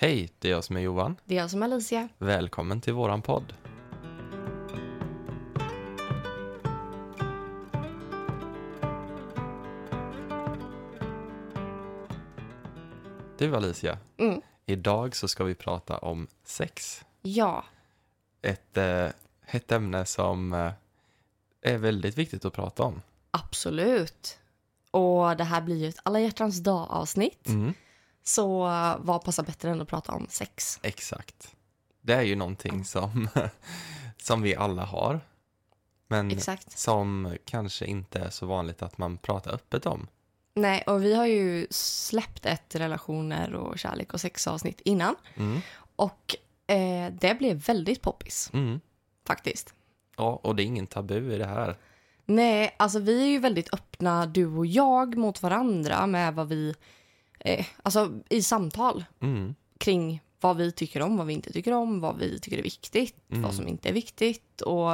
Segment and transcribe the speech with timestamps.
[0.00, 1.16] Hej, det är jag som är Johan.
[1.24, 2.08] Det är jag som är Alicia.
[2.18, 3.54] Välkommen till våran podd.
[13.38, 14.40] Du Alicia, Mm.
[14.66, 17.04] idag så ska vi prata om sex.
[17.22, 17.64] Ja,
[18.42, 19.06] Ett eh,
[19.46, 20.72] hett ämne som eh,
[21.62, 23.02] är väldigt viktigt att prata om.
[23.30, 24.38] absolut.
[24.90, 27.48] Och det här blir ju ett alla hjärtans dag-avsnitt.
[27.48, 27.74] Mm.
[28.24, 28.58] Så
[28.98, 30.78] vad passar bättre än att prata om sex?
[30.82, 31.54] Exakt.
[32.00, 33.28] Det är ju någonting som,
[34.16, 35.20] som vi alla har.
[36.08, 36.78] Men Exakt.
[36.78, 40.06] som kanske inte är så vanligt att man pratar öppet om.
[40.54, 45.16] Nej, och vi har ju släppt ett relationer och kärlek och sexavsnitt innan.
[45.34, 45.60] Mm.
[45.96, 48.80] Och eh, det blev väldigt poppis, Mm.
[49.26, 49.74] faktiskt.
[50.16, 51.76] Ja, och det är ingen tabu i det här.
[52.26, 56.74] Nej, alltså vi är ju väldigt öppna, du och jag, mot varandra med vad vi...
[57.40, 59.54] Eh, alltså i samtal Mm.
[59.78, 63.14] kring vad vi tycker om, vad vi inte tycker om, vad vi tycker är viktigt,
[63.30, 63.42] Mm.
[63.42, 64.60] vad som inte är viktigt.
[64.60, 64.90] Och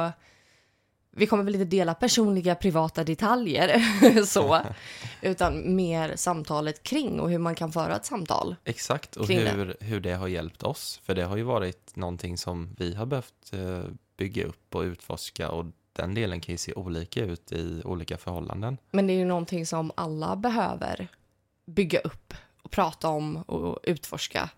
[1.17, 3.79] vi kommer väl inte dela personliga privata detaljer
[4.25, 4.61] så,
[5.21, 8.55] utan mer samtalet kring och hur man kan föra ett samtal.
[8.63, 9.49] Exakt, och Kring det.
[9.49, 10.99] hur, hur det har hjälpt oss.
[11.03, 13.83] För det har ju varit någonting som vi har behövt eh,
[14.17, 18.77] bygga upp och utforska och den delen kan ju se olika ut i olika förhållanden.
[18.91, 21.07] Men det är ju någonting som alla behöver
[21.65, 24.49] bygga upp och prata om och utforska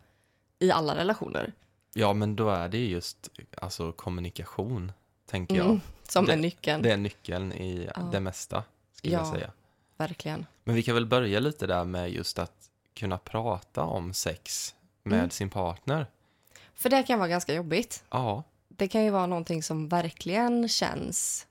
[0.59, 1.53] i alla relationer.
[1.93, 3.29] Ja, men då är det ju just
[3.61, 4.91] alltså, kommunikation,
[5.25, 5.65] tänker jag.
[5.65, 8.01] Mm, som Det- är nyckeln, Det är nyckeln i Ja.
[8.11, 8.63] det mesta,
[8.93, 9.31] skulle jag Ja.
[9.33, 9.51] säga.
[9.97, 10.45] verkligen.
[10.63, 15.19] Men vi kan väl börja lite där med just att kunna prata om sex med
[15.19, 15.29] Mm.
[15.29, 16.07] sin partner.
[16.73, 18.03] För det kan vara ganska jobbigt.
[18.09, 21.47] Ja, det kan ju vara någonting som verkligen känns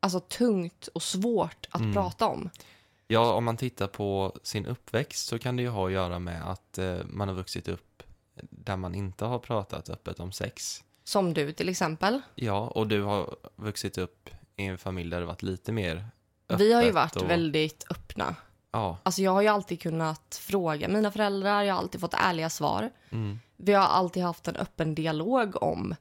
[0.00, 1.92] alltså tungt och svårt att Mm.
[1.92, 2.50] prata om.
[3.12, 6.50] Ja, om man tittar på sin uppväxt så kan det ju ha att göra med
[6.50, 8.02] att eh, man har vuxit upp
[8.50, 10.84] där man inte har pratat öppet om sex.
[11.04, 12.20] Som du till exempel.
[12.34, 16.06] Ja, och du har vuxit upp i en familj där det varit lite mer
[16.48, 16.66] öppet.
[16.66, 18.36] Vi har ju varit och, väldigt öppna.
[18.70, 22.50] Ja, Alltså jag har ju alltid kunnat fråga mina föräldrar, jag har alltid fått ärliga
[22.50, 22.90] svar.
[23.10, 25.94] mm, Vi har alltid haft en öppen dialog om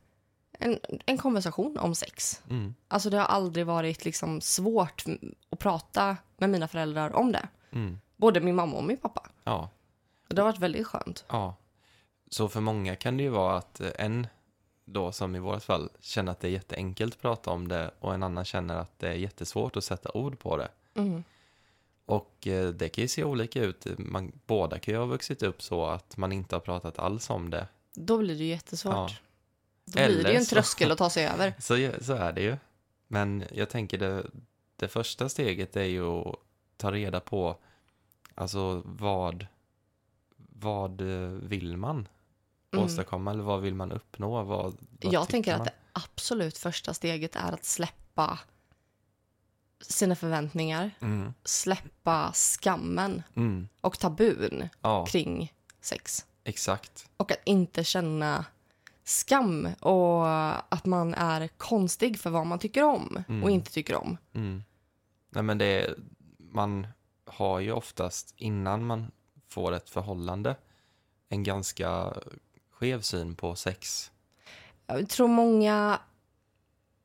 [0.61, 2.41] en, en konversation om sex.
[2.49, 5.03] mm, Alltså det har aldrig varit liksom svårt
[5.49, 7.47] att prata med mina föräldrar om det.
[7.71, 9.29] mm, Både min mamma och min pappa.
[9.43, 9.69] ja,
[10.29, 11.25] Och det har varit väldigt skönt.
[11.29, 11.55] ja.
[12.29, 14.27] Så för många kan det ju vara att en
[14.85, 18.13] då som i vårt fall känner att det är jätteenkelt att prata om det och
[18.13, 20.69] en annan känner att det är jättesvårt att sätta ord på det.
[20.95, 21.23] Mm.
[22.05, 23.85] Och eh, det kan ju se olika ut.
[23.97, 27.49] Man, båda kan ju ha vuxit upp så att man inte har pratat alls om
[27.49, 27.67] det.
[27.93, 28.93] Då blir det ju jättesvårt.
[28.93, 29.09] Ja.
[29.93, 31.53] Då blir det ju en så- tröskel att ta sig över.
[31.59, 32.57] Så, så är det ju.
[33.07, 34.25] Men jag tänker det,
[34.75, 36.35] det första steget är ju att
[36.77, 37.57] ta reda på
[38.35, 39.45] alltså vad,
[40.53, 42.07] vad eh, vill man
[42.73, 42.85] Mm.
[42.85, 44.43] åstadkomma eller vad vill man uppnå?
[44.43, 45.65] Vad, vad Jag tänker att man?
[45.65, 48.39] det absolut första steget är att släppa
[49.81, 56.25] sina förväntningar, Mm, släppa skammen mm, och tabun ja, kring sex.
[56.43, 57.09] exakt.
[57.17, 58.45] Och att inte känna
[59.03, 60.27] skam och
[60.73, 63.43] att man är konstig för vad man tycker om Mm.
[63.43, 64.17] och inte tycker om.
[64.33, 64.63] Mm.
[65.29, 65.95] Nej men det är,
[66.37, 66.87] man
[67.25, 69.11] har ju oftast innan man
[69.49, 70.55] får ett förhållande
[71.29, 72.13] en ganska
[72.71, 74.11] skev syn på sex.
[74.87, 75.99] Jag tror många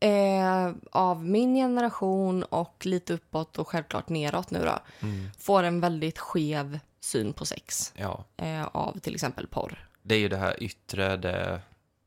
[0.01, 5.29] eh, av min generation och lite uppåt och självklart neråt nu då Mm.
[5.39, 9.89] får en väldigt skev syn på sex Ja, eh, av till exempel porr.
[10.03, 11.61] det är ju det här yttre det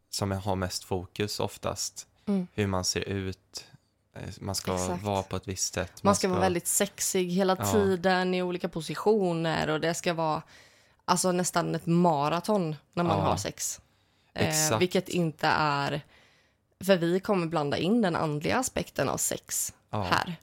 [0.10, 2.08] som har mest fokus oftast.
[2.26, 2.48] Mm.
[2.54, 3.66] Hur man ser ut,
[4.16, 5.04] eh, man ska Exakt.
[5.04, 6.04] vara på ett visst sätt.
[6.04, 7.72] Man ska vara väldigt sexig hela Ja.
[7.72, 10.42] tiden i olika positioner och det ska vara
[11.06, 13.24] alltså nästan ett maraton när man Ja.
[13.24, 13.82] har sex.
[14.34, 16.02] Eh, vilket inte är...
[16.84, 20.36] För vi kommer blanda in den andliga aspekten av sex ja, här.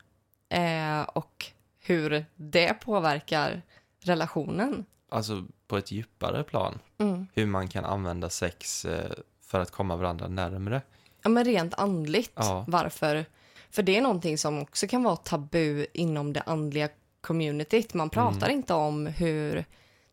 [0.49, 1.47] Eh, och
[1.79, 3.63] hur det påverkar
[4.01, 4.85] relationen.
[5.09, 6.79] Alltså på ett djupare plan.
[6.99, 7.27] Mm.
[7.35, 9.11] Hur man kan använda sex eh,
[9.47, 10.83] för att komma varandra närmre.
[11.23, 12.33] Ja, men rent andligt.
[12.35, 12.65] Ja.
[12.69, 13.25] Varför?
[13.71, 16.89] För det är någonting som också kan vara tabu inom det andliga
[17.21, 17.95] communityt.
[17.95, 18.51] Man pratar Mm.
[18.59, 19.65] inte om hur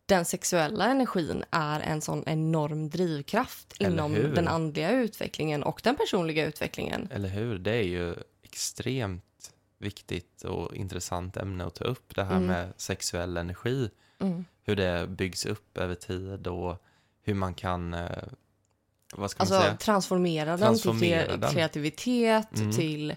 [0.06, 4.36] den sexuella energin är en sån enorm drivkraft Eller inom hur?
[4.36, 7.08] den andliga utvecklingen och den personliga utvecklingen.
[7.12, 7.58] Eller hur?
[7.60, 12.16] Det är ju extremt viktigt och intressant ämne att ta upp.
[12.16, 12.46] Det här Mm.
[12.48, 13.90] med sexuell energi.
[14.20, 14.46] Mm.
[14.64, 16.84] Hur det byggs upp över tid och
[17.24, 18.24] hur man kan, eh,
[19.16, 19.78] vad ska man Alltså säga?
[19.78, 21.54] transformera den Transformera till den.
[21.54, 22.72] kreativitet, Mm.
[22.72, 23.16] till...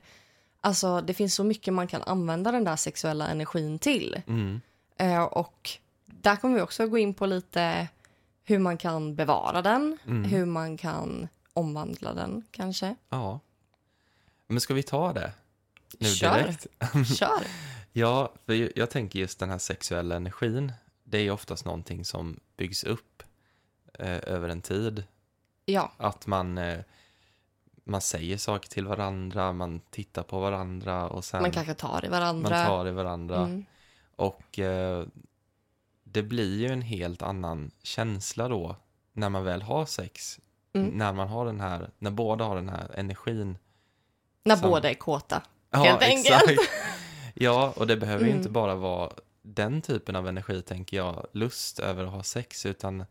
[0.60, 4.22] Alltså det finns så mycket man kan använda den där sexuella energin till.
[4.26, 4.60] Mm,
[4.98, 5.70] Eh, och
[6.06, 7.88] där kommer vi också gå in på lite
[8.44, 10.24] hur man kan bevara den, Mm.
[10.24, 12.94] hur man kan omvandla den kanske.
[13.08, 13.40] Ja.
[14.46, 15.32] Men ska vi ta det
[15.98, 16.38] nu Kör.
[16.38, 16.66] direkt?
[17.18, 17.46] Kör!
[17.92, 20.72] Ja, för jag, jag tänker just den här sexuella energin.
[21.04, 23.22] Det är ju oftast någonting som byggs upp
[23.98, 25.04] eh, över en tid.
[25.68, 26.78] Ja, Att man, eh,
[27.84, 32.08] man säger saker till varandra, man tittar på varandra och sen man kanske tar i
[32.08, 32.64] man varandra.
[32.66, 33.36] tar i varandra.
[33.36, 33.64] Mm.
[34.16, 35.04] Och eh,
[36.04, 38.76] det blir ju en helt annan känsla då
[39.12, 40.40] när man väl har sex.
[40.72, 40.88] Mm.
[40.88, 43.58] När man har den här, när båda har den här energin.
[44.44, 45.42] När Som- båda är kåta.
[45.70, 46.60] Ja, Helt enkelt.
[47.34, 48.38] Ja, och det behöver ju Mm.
[48.38, 49.10] inte bara vara
[49.42, 53.04] den typen av energi, tänker jag, lust över att ha sex, utan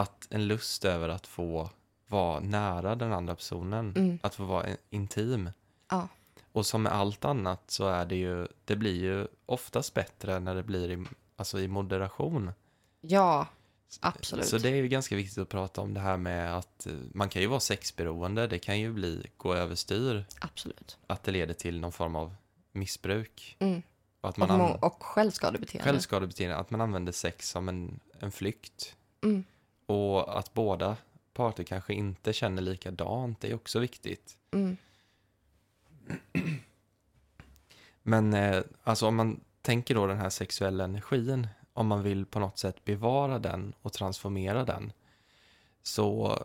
[0.00, 1.70] att en lust över att få
[2.08, 4.18] vara nära den andra personen, Mm.
[4.22, 5.50] att få vara intim.
[5.90, 6.08] Ja.
[6.52, 10.54] Och som med allt annat så är det ju, det blir ju oftast bättre när
[10.54, 11.04] det blir i,
[11.36, 12.52] alltså i moderation.
[13.00, 13.46] Ja,
[14.00, 14.46] absolut.
[14.46, 17.28] Så det är ju ganska viktigt att prata om det här med att eh, man
[17.28, 20.98] kan ju vara sexberoende, det kan ju bli, gå överstyr, Absolut.
[21.06, 22.34] att det leder till någon form av
[22.72, 23.56] missbruk.
[23.58, 23.82] Mm.
[24.20, 25.84] Och att Och, man an- må- och självskadebeteende.
[25.84, 28.96] självskadebeteende, att man använder sex som en, en flykt.
[29.22, 29.44] Mm.
[29.90, 30.96] Och att båda
[31.32, 34.36] parter kanske inte känner likadant, det är också viktigt.
[34.52, 34.76] Mm.
[38.02, 42.40] Men eh, alltså om man tänker då den här sexuella energin, om man vill på
[42.40, 44.92] något sätt bevara den och transformera den,
[45.82, 46.38] så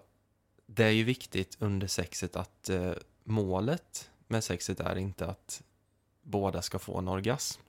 [0.65, 2.93] det är ju viktigt under sexet att eh,
[3.23, 5.61] målet med sexet är inte att
[6.21, 7.61] båda ska få en orgasm.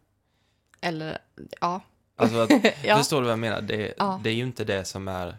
[0.81, 1.19] Eller,
[1.61, 1.81] ja.
[2.17, 2.51] Alltså att,
[2.85, 2.97] ja.
[2.97, 3.61] Förstår du vad jag menar?
[3.63, 4.21] Det, Ja.
[4.25, 5.37] det är ju inte det som är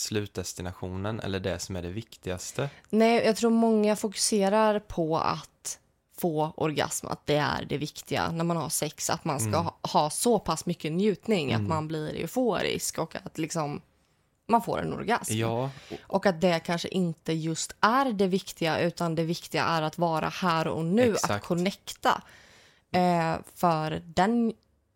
[0.00, 2.70] slutdestinationen eller det som är det viktigaste.
[2.90, 5.78] Nej, jag tror många fokuserar på att
[6.18, 9.64] få orgasm, att det är det viktiga när man har sex, att man ska Mm.
[9.64, 11.62] ha, ha så pass mycket njutning Mm.
[11.62, 13.80] att man blir euforisk och att liksom
[14.48, 15.32] man får en orgasm.
[15.34, 15.70] Ja,
[16.02, 20.28] Och att det kanske inte just är det viktiga, utan det viktiga är att vara
[20.28, 21.44] här och nu, att Exakt.
[21.46, 22.22] connecta.
[22.92, 24.52] Eh, för den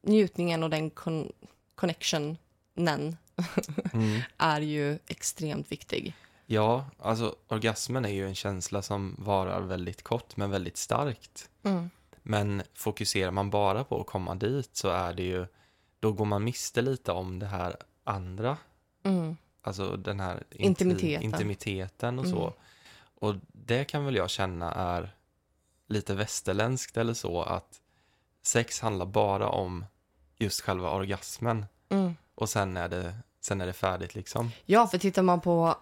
[0.07, 1.33] njutningen och den con-
[1.75, 3.17] connectionen
[3.93, 4.21] mm.
[4.39, 6.15] är ju extremt viktig.
[6.47, 11.49] ja, alltså orgasmen är ju en känsla som varar väldigt kort men väldigt starkt.
[11.63, 11.91] Mm.
[12.23, 15.47] Men fokuserar man bara på att komma dit så är det ju,
[16.01, 18.57] då går man miste lite om det här andra.
[19.03, 19.37] Mm.
[19.63, 21.23] Alltså den här inti- Intimiteten.
[21.23, 22.37] intimiteten och Mm.
[22.37, 22.53] så.
[23.21, 25.15] Och det kan väl jag känna är
[25.89, 27.81] lite västerländskt eller så att
[28.43, 29.85] sex handlar bara om
[30.37, 32.17] just själva orgasmen Mm.
[32.35, 34.51] Och sen är det, sen är det färdigt liksom.
[34.67, 35.77] Ja, för tittar man på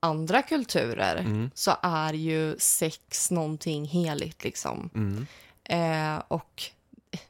[0.00, 1.50] andra kulturer Mm.
[1.54, 4.90] så är ju sex någonting heligt liksom.
[4.94, 5.26] Mm.
[5.64, 6.62] Eh, och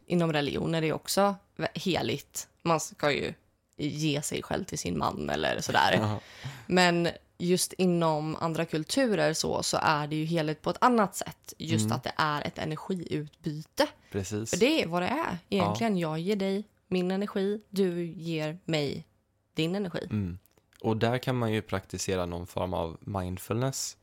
[0.06, 1.34] inom religion är det också
[1.74, 2.48] heligt.
[2.62, 3.34] Man ska ju
[3.76, 5.92] ge sig själv till sin man eller sådär.
[6.00, 6.20] Ja.
[6.66, 7.08] Men
[7.38, 11.52] just inom andra kulturer så, så är det ju heligt på ett annat sätt.
[11.58, 11.96] Just Mm.
[11.96, 13.86] att det är ett energiutbyte.
[14.12, 14.50] Precis.
[14.50, 15.98] För det är vad det är egentligen.
[15.98, 19.06] Jag ger dig min energi, du ger mig
[19.54, 20.06] din energi.
[20.10, 20.38] Mm.
[20.82, 23.96] Och där kan man ju praktisera någon form av mindfulness.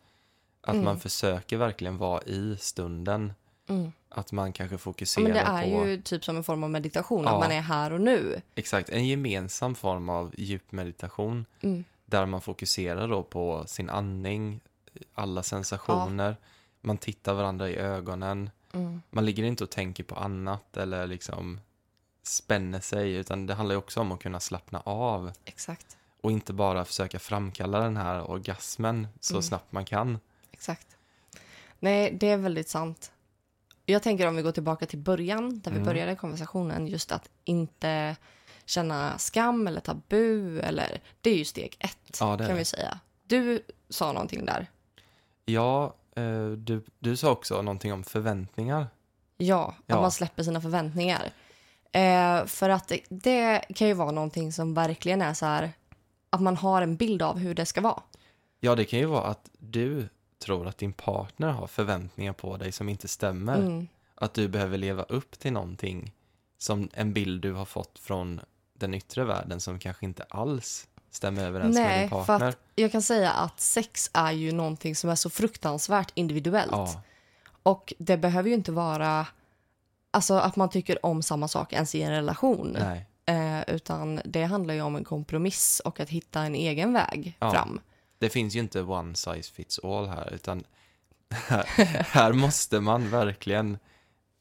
[0.62, 0.86] Att Mm.
[0.86, 3.34] man försöker verkligen vara i stunden.
[3.70, 3.92] Mm.
[4.10, 6.70] Att man kanske Ja, fokuserar men det är på ju typ som en form av
[6.70, 7.34] meditation, Ja.
[7.34, 8.42] att man är här och nu.
[8.56, 11.46] exakt, en gemensam form av djup meditation.
[11.62, 11.84] Mm.
[12.06, 14.60] Där man fokuserar då på sin andning,
[15.14, 16.36] alla sensationer.
[16.82, 18.50] Man tittar varandra i ögonen.
[18.74, 19.02] Mm.
[19.10, 21.60] Man ligger inte och tänker på annat eller liksom
[22.28, 23.14] spänner sig.
[23.14, 25.32] Utan det handlar ju också om att kunna slappna av.
[25.46, 25.98] Exakt.
[26.22, 29.42] Och inte bara försöka framkalla den här orgasmen så Mm.
[29.44, 30.20] snabbt man kan.
[30.52, 30.88] Exakt.
[31.80, 33.12] Nej, det är väldigt sant.
[33.86, 35.86] Jag tänker om vi går tillbaka till början, där vi Mm.
[35.88, 38.16] började konversationen, just att inte
[38.66, 43.00] känna skam eller tabu, eller det är ju steg ett, Ja, kan vi säga.
[43.24, 44.68] Du sa någonting där.
[45.46, 48.88] Ja, eh, du, du sa också någonting om förväntningar.
[49.38, 50.02] Ja, att Ja.
[50.02, 51.32] man släpper sina förväntningar.
[51.92, 55.72] Eh, för att det, det kan ju vara någonting som verkligen är så här,
[56.30, 58.02] att man har en bild av hur det ska vara.
[58.60, 60.10] Ja, det kan ju vara att du
[60.46, 63.58] tror att din partner har förväntningar på dig som inte stämmer.
[63.58, 63.88] Mm.
[64.16, 66.14] Att du behöver leva upp till någonting
[66.58, 68.40] som en bild du har fått från
[68.74, 72.48] den yttre världen som kanske inte alls stämmer överens med Nej, din för partner.
[72.48, 76.72] att jag kan säga att sex är ju någonting som är så fruktansvärt individuellt.
[76.72, 77.02] Ja,
[77.64, 79.28] Och det behöver ju inte vara
[80.18, 82.76] alltså, att man tycker om samma sak ens i en relation.
[83.26, 87.52] Eh, utan det handlar ju om en kompromiss och att hitta en egen väg Ja.
[87.52, 87.80] fram.
[88.20, 90.64] Det finns ju inte one size fits all här, utan
[91.30, 91.64] här,
[92.04, 93.78] här måste man verkligen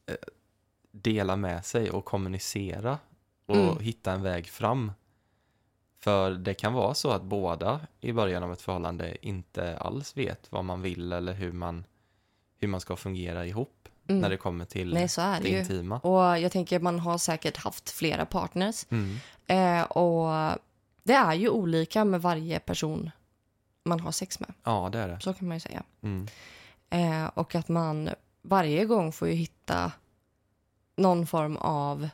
[0.06, 0.14] eh,
[0.92, 2.99] dela med sig och kommunicera
[3.47, 3.78] och Mm.
[3.80, 4.92] hitta en väg fram.
[5.99, 10.52] För det kan vara så att båda i början av ett förhållande inte alls vet
[10.52, 11.85] vad man vill eller hur man,
[12.59, 14.21] hur man ska fungera ihop Mm.
[14.21, 15.99] när det kommer till Nej, så är det det intima.
[15.99, 18.87] Och jag tänker man har säkert haft flera partners.
[18.91, 19.17] Mm.
[19.47, 20.59] Eh, och
[21.03, 23.11] det är ju olika med varje person
[23.85, 24.53] man har sex med.
[24.65, 25.21] Ja, det är det.
[25.21, 25.83] Så kan man ju säga.
[26.03, 26.27] Mm.
[26.91, 28.11] Eh, och att man
[28.43, 29.93] varje gång får ju hitta
[30.97, 32.09] någon form av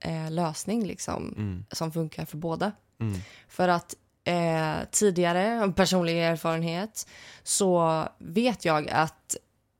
[0.00, 1.64] eh, lösning liksom, Mm.
[1.72, 2.72] som funkar för båda.
[3.00, 3.20] Mm.
[3.48, 7.08] För att eh, tidigare, personlig erfarenhet,
[7.42, 9.36] så vet jag att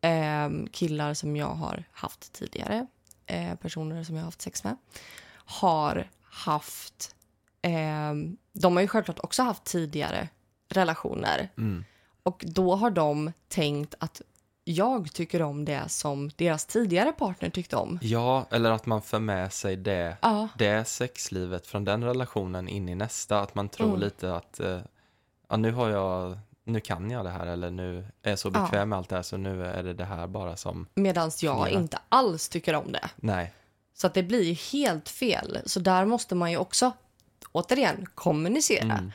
[0.06, 2.86] eh, killar som jag har haft tidigare,
[3.26, 4.76] eh, personer som jag har haft sex med,
[5.44, 7.14] har haft...
[7.62, 8.14] Eh,
[8.52, 10.28] de har ju självklart också haft tidigare
[10.68, 11.48] relationer.
[11.58, 11.84] Mm.
[12.22, 14.22] Och då har de tänkt att
[14.64, 17.98] jag tycker om det som deras tidigare partner tyckte om.
[18.02, 22.88] Ja, eller att man för med sig det, Ja, det sexlivet från den relationen in
[22.88, 23.40] i nästa.
[23.40, 24.00] Att man tror Mm.
[24.00, 24.80] lite att eh,
[25.48, 28.78] ja, nu har jag, nu kan jag det här eller nu är jag så bekväm
[28.78, 28.84] Ja.
[28.86, 31.80] med allt det här så nu är det det här bara som, medan jag Fungerar.
[31.80, 33.10] inte alls tycker om det.
[33.16, 33.52] nej,
[33.94, 35.58] Så att det blir ju helt fel.
[35.66, 36.92] Så där måste man ju också,
[37.52, 38.92] återigen, kommunicera.
[38.92, 39.12] Mm.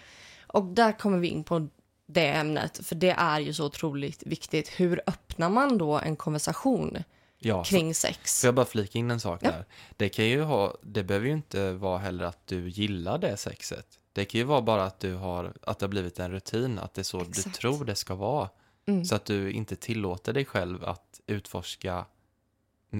[0.48, 1.68] Och där kommer vi in på
[2.06, 4.70] det ämnet, för det är ju så otroligt viktigt.
[4.70, 7.04] Hur öppnar man då en konversation
[7.44, 7.64] ja.
[7.64, 8.42] kring sex?
[8.42, 9.52] Får jag bara flika in en sak Ja.
[9.52, 9.66] där?
[9.98, 13.88] Det kan ju ha, det behöver ju inte vara heller att du gillar det sexet.
[14.14, 16.94] Det kan ju vara bara att du har, att det har blivit en rutin, att
[16.94, 17.56] det är så du Exakt.
[17.56, 18.50] tror det ska vara.
[18.86, 19.06] Mm.
[19.06, 22.06] Så att du inte tillåter dig själv att utforska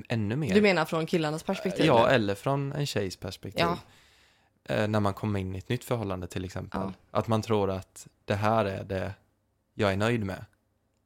[0.10, 0.54] ännu mer.
[0.54, 1.86] Du menar från killarnas perspektiv?
[1.86, 2.14] Ja, nu?
[2.14, 3.62] eller från en tjejs perspektiv.
[3.66, 3.78] Ja.
[4.66, 6.82] Eh, när man kommer in i ett nytt förhållande till exempel.
[6.82, 6.94] Ja.
[7.12, 9.14] Att man tror att det här är det
[9.74, 10.46] jag är nöjd med.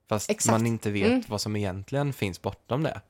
[0.10, 0.52] Fast Exakt.
[0.52, 1.24] man inte vet Mm.
[1.28, 3.02] vad som egentligen finns bortom det.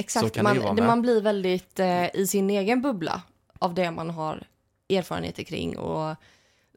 [0.00, 3.22] Exakt, man, man blir väldigt eh, i sin egen bubbla
[3.58, 4.46] av det man har
[4.88, 6.16] erfarenheter kring och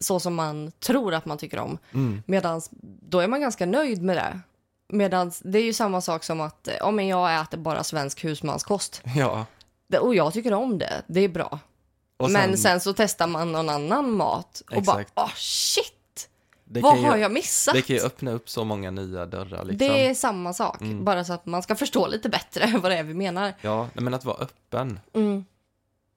[0.02, 1.78] så som man tror att man tycker om.
[1.94, 2.24] Mm.
[2.26, 2.62] Medan
[3.02, 4.40] då är man ganska nöjd med det.
[4.90, 8.24] Medan det är ju samma sak som att eh, ja, men jag äter bara svensk
[8.24, 9.02] husmanskost.
[9.16, 9.46] Ja.
[9.88, 11.60] Det, och jag tycker om det, det är bra.
[12.18, 15.16] Och men sen så testar man någon annan mat och Exakt.
[15.16, 15.94] bara, åh shit,
[16.74, 17.74] det vad kan har ju, jag missat?
[17.74, 19.66] Det kan ju öppna upp så många nya dörrar.
[19.66, 19.78] Liksom.
[19.88, 21.04] Det är samma sak, Mm.
[21.06, 23.54] bara så att man ska förstå lite bättre vad det är vi menar.
[23.62, 25.00] Ja, men att vara öppen.
[25.14, 25.46] Mm.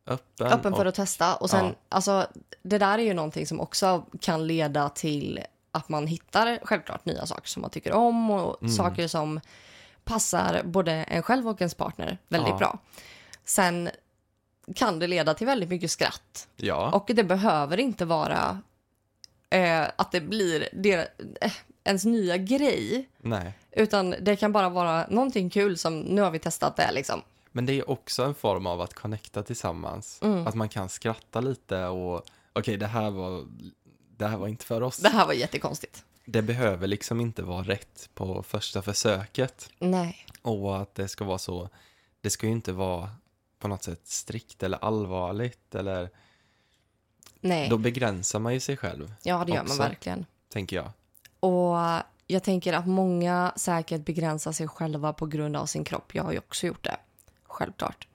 [0.06, 1.34] Öppen, Öppen för och, att testa.
[1.36, 1.72] Och sen, Ja.
[1.88, 2.26] alltså,
[2.62, 5.40] det där är ju någonting som också kan leda till
[5.72, 8.72] att man hittar självklart nya saker som man tycker om och Mm.
[8.72, 9.40] saker som
[10.04, 12.56] passar både en själv och ens partner väldigt Ja.
[12.58, 12.78] bra.
[13.44, 13.90] Sen
[14.74, 16.48] kan det leda till väldigt mycket skratt.
[16.56, 18.60] Ja, Och det behöver inte vara
[19.50, 21.08] eh, att det blir der,
[21.40, 21.52] eh,
[21.84, 23.08] ens nya grej.
[23.20, 23.52] nej.
[23.72, 27.22] Utan det kan bara vara någonting kul som nu har vi testat det liksom.
[27.52, 30.18] Men det är också en form av att connecta tillsammans.
[30.22, 30.46] Mm.
[30.46, 32.22] Att man kan skratta lite och
[32.52, 33.46] okej, det här var
[34.16, 34.96] det här var inte för oss.
[34.96, 36.04] Det här var jättekonstigt.
[36.24, 39.70] Det behöver liksom inte vara rätt på första försöket.
[39.78, 40.26] Nej.
[40.42, 41.68] Och att det ska vara så,
[42.20, 43.10] det ska ju inte vara
[43.58, 46.10] på något sätt strikt eller allvarligt eller
[47.48, 47.68] Nej.
[47.68, 49.74] då begränsar man ju sig själv, Ja, det gör också.
[49.74, 50.26] man verkligen.
[50.52, 50.90] tänker jag.
[51.40, 56.14] Och jag tänker att många säkert begränsar sig själva på grund av sin kropp.
[56.14, 56.96] Jag har ju också gjort det,
[57.44, 58.08] självklart.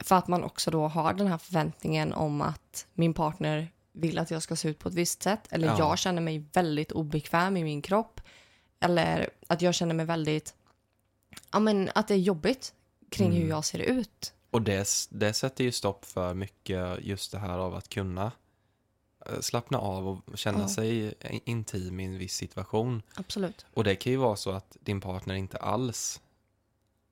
[0.00, 4.30] För att man också då har den här förväntningen om att min partner vill att
[4.30, 5.40] jag ska se ut på ett visst sätt.
[5.50, 5.78] Eller Ja.
[5.78, 8.20] jag känner mig väldigt obekväm i min kropp.
[8.80, 10.54] Eller att jag känner mig väldigt...
[11.52, 12.74] Ja, men att det är jobbigt
[13.10, 13.42] kring Mm.
[13.42, 14.32] hur jag ser ut.
[14.50, 18.32] Och det, det sätter ju stopp för mycket just det här av att kunna
[19.40, 20.68] slappna av och känna Ja.
[20.68, 21.14] sig
[21.44, 23.02] intim i en viss situation.
[23.14, 23.66] Absolut.
[23.74, 26.20] Och det kan ju vara så att din partner inte alls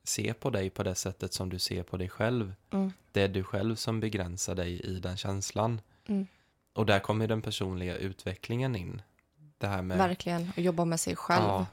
[0.04, 2.54] ser på dig på det sättet som du ser på dig själv.
[2.70, 2.92] Mm.
[3.12, 5.80] Det är du själv som begränsar dig i den känslan.
[6.08, 6.26] Mm.
[6.72, 9.02] Och där kommer den personliga utvecklingen in.
[9.58, 10.50] Det här med Verkligen.
[10.56, 11.44] Och jobba med sig själv.
[11.44, 11.66] Ja,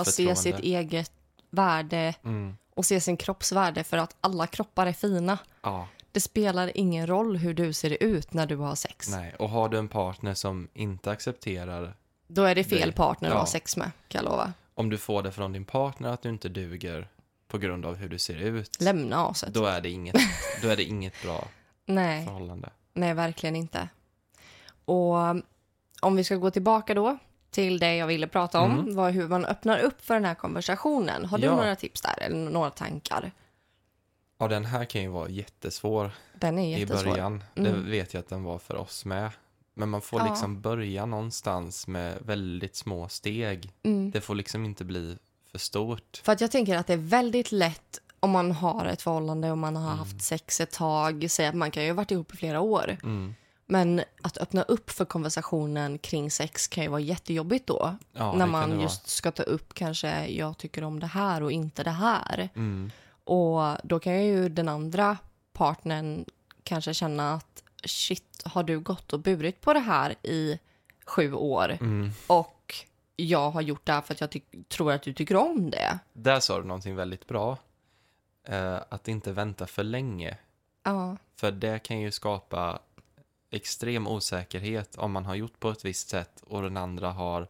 [0.00, 1.12] och se sitt eget
[1.50, 5.38] värde mm, och se sin kroppsvärde för att alla kroppar är fina.
[5.62, 9.08] ja, Det spelar ingen roll hur du ser ut när du har sex.
[9.10, 9.34] nej.
[9.38, 11.94] Och har du en partner som inte accepterar,
[12.28, 13.38] Då är det fel Det- partner att ja.
[13.40, 14.52] ha sex med, kan jag lova.
[14.74, 17.08] om du får det från din partner att du inte duger
[17.48, 19.54] på grund av hur du ser ut, Lämna aset.
[19.54, 20.16] då är det inget,
[20.62, 21.44] då är det inget bra
[21.86, 22.68] Nej, förhållande.
[22.94, 23.88] nej, verkligen inte.
[24.84, 25.14] Och
[26.00, 27.18] om vi ska gå tillbaka då
[27.50, 28.94] till det jag ville prata om, Mm.
[28.96, 31.24] var hur man öppnar upp för den här konversationen.
[31.24, 31.56] Har du Ja.
[31.56, 33.32] några tips där, eller några tankar?
[34.38, 37.10] Ja, den här kan ju vara jättesvår Den är i jättesvår.
[37.10, 37.44] början.
[37.54, 37.90] Det Mm.
[37.90, 39.30] vet jag att den var för oss med.
[39.74, 40.26] Men man får Ja.
[40.28, 43.72] liksom börja någonstans med väldigt små steg.
[43.82, 44.10] Mm.
[44.10, 45.16] Det får liksom inte bli
[45.50, 46.20] för stort.
[46.24, 49.58] För att jag tänker att det är väldigt lätt om man har ett förhållande och
[49.58, 49.98] man har Mm.
[49.98, 52.96] haft sex ett tag, säg att man kan ju ha varit ihop i flera år.
[53.02, 53.34] Mm.
[53.66, 57.96] Men att öppna upp för konversationen kring sex kan ju vara jättejobbigt då.
[58.12, 61.42] Ja, det när man det just ska ta upp kanske, jag tycker om det här
[61.42, 62.48] och inte det här.
[63.28, 65.18] Och då kan ju den andra
[65.52, 66.24] partnern
[66.62, 70.58] kanske känna att shit, har du gått och burit på det här i
[71.06, 72.10] sju år Mm.
[72.26, 72.74] och
[73.16, 75.98] jag har gjort det här för att jag tror att du tycker om det.
[76.12, 77.56] Där sa du någonting väldigt bra.
[78.44, 80.36] Eh, att inte vänta för länge.
[80.82, 82.78] Ja, För det kan ju skapa
[83.50, 87.48] extrem osäkerhet om man har gjort på ett visst sätt och den andra har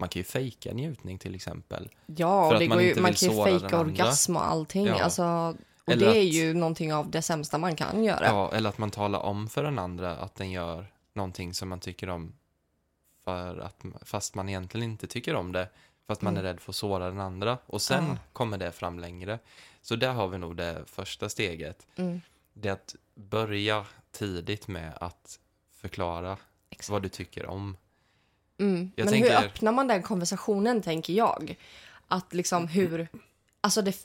[0.00, 1.88] man kan ju fejka njutning till exempel.
[2.06, 4.86] ja För det man går ju, inte man kan ju fejka orgasm och allting.
[4.86, 5.02] Ja.
[5.02, 5.24] Alltså,
[5.84, 8.24] och Eller det är att- ju någonting av det sämsta man kan göra.
[8.26, 11.80] Ja, eller att man talar om för den andra att den gör någonting som man
[11.80, 12.32] tycker om
[13.24, 15.68] för att, fast man egentligen inte tycker om det.
[16.06, 17.58] För att man är rädd för att såra den andra.
[17.66, 18.16] Och sen Mm.
[18.32, 19.38] Kommer det fram längre.
[19.82, 21.86] Så där har vi nog det första steget.
[21.96, 22.20] Mm,
[22.52, 25.38] Det är att börja tidigt med att
[25.72, 26.36] förklara
[26.70, 26.88] exakt.
[26.90, 27.76] vad du tycker om.
[28.60, 28.90] Mm.
[28.96, 31.56] Men tänker- hur öppnar man den konversationen, tänker jag?
[32.08, 33.08] Att liksom hur...
[33.60, 33.96] Alltså det,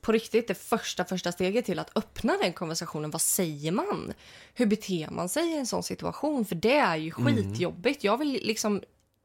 [0.00, 4.12] på riktigt, det första, första steget till att öppna den konversationen, vad säger man?
[4.54, 6.44] Hur beter man sig i en sån situation?
[6.44, 7.34] För det är ju Mm.
[7.36, 8.04] skitjobbigt.
[8.04, 8.82] Jag vill liksom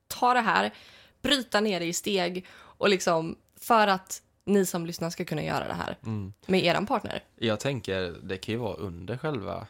[0.08, 0.74] ta det här,
[1.22, 5.68] bryta ner det i steg och liksom för att ni som lyssnar ska kunna göra
[5.68, 6.34] det här Mm.
[6.46, 7.24] med eran partner.
[7.36, 9.68] Jag tänker, det kan ju vara under själva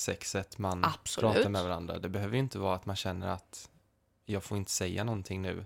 [0.00, 1.34] sexet man Absolut.
[1.34, 1.98] pratar med varandra.
[1.98, 3.68] Det behöver ju inte vara att man känner att
[4.28, 5.64] jag får inte säga någonting nu.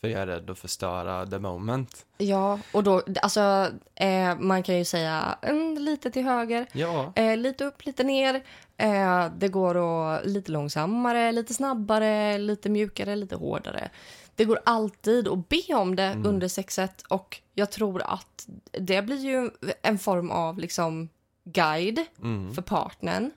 [0.00, 2.06] För jag är rädd att förstöra the moment.
[2.18, 7.36] Ja, och då, alltså, eh, man kan ju säga mm, lite till höger, Ja, Eh,
[7.36, 8.42] lite upp, lite ner.
[8.76, 13.90] Eh, det går att lite långsammare, lite snabbare, lite mjukare, lite hårdare.
[14.34, 19.24] Det går alltid att be om det under sexet och jag tror att det blir
[19.24, 19.50] ju
[19.82, 21.08] en form av liksom
[21.44, 22.54] guide mm.
[22.54, 23.30] för partnern.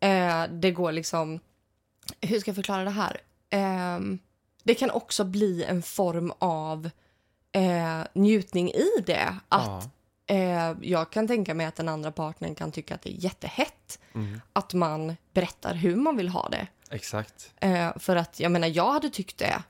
[0.00, 1.40] Eh, det går liksom...
[2.20, 3.20] Hur ska jag förklara det här?
[3.50, 4.18] Ehm,
[4.62, 6.90] det kan också bli en form av
[7.52, 9.36] eh, njutning i det.
[9.48, 9.90] Att ja.
[10.34, 13.98] Eh, jag kan tänka mig att den andra partnern kan tycka att det är jättehett
[14.14, 14.40] Mm.
[14.52, 16.66] att man berättar hur man vill ha det.
[16.90, 17.54] Exakt.
[17.60, 19.62] Eh, för att jag menar, jag hade tyckt det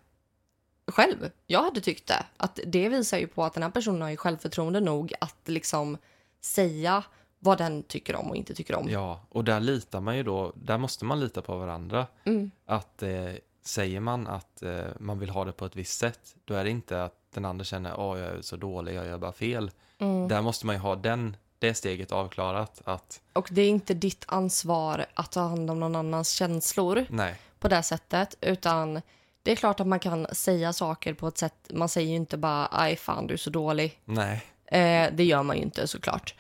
[0.87, 1.31] själv.
[1.47, 2.27] Jag hade tyckt det.
[2.37, 5.99] Att det visar ju på att den här personen har ju självförtroende nog att liksom
[6.41, 7.05] säga
[7.38, 8.88] vad den tycker om och inte tycker om.
[8.91, 12.07] Ja, och där litar man ju då, där måste man lita på varandra.
[12.25, 12.51] Mm.
[12.67, 13.33] Att eh,
[13.68, 16.70] säger man att eh, man vill ha det på ett visst sätt, då är det
[16.70, 19.70] inte att den andra känner att jag är så dålig, jag gör bara fel.
[19.98, 20.28] Mm.
[20.28, 22.83] Där måste man ju ha den, det steget avklarat.
[22.85, 27.37] Att Och det är inte ditt ansvar att ta hand om någon annans känslor nej,
[27.59, 29.00] på det sättet, utan
[29.42, 32.37] det är klart att man kan säga saker på ett sätt, man säger ju inte
[32.37, 36.35] bara aj fan du är så dålig, nej, Eh, det gör man ju inte såklart.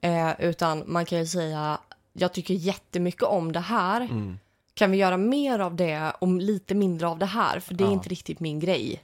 [0.00, 1.78] Eh, utan man kan ju säga,
[2.12, 4.00] jag tycker jättemycket om det här.
[4.00, 4.38] mm.
[4.76, 7.60] Kan vi göra mer av det och lite mindre av det här?
[7.60, 7.92] För det är Ja.
[7.92, 9.02] inte riktigt min grej.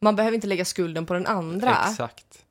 [0.00, 1.76] Man behöver inte lägga skulden på den andra.
[1.90, 2.44] exakt.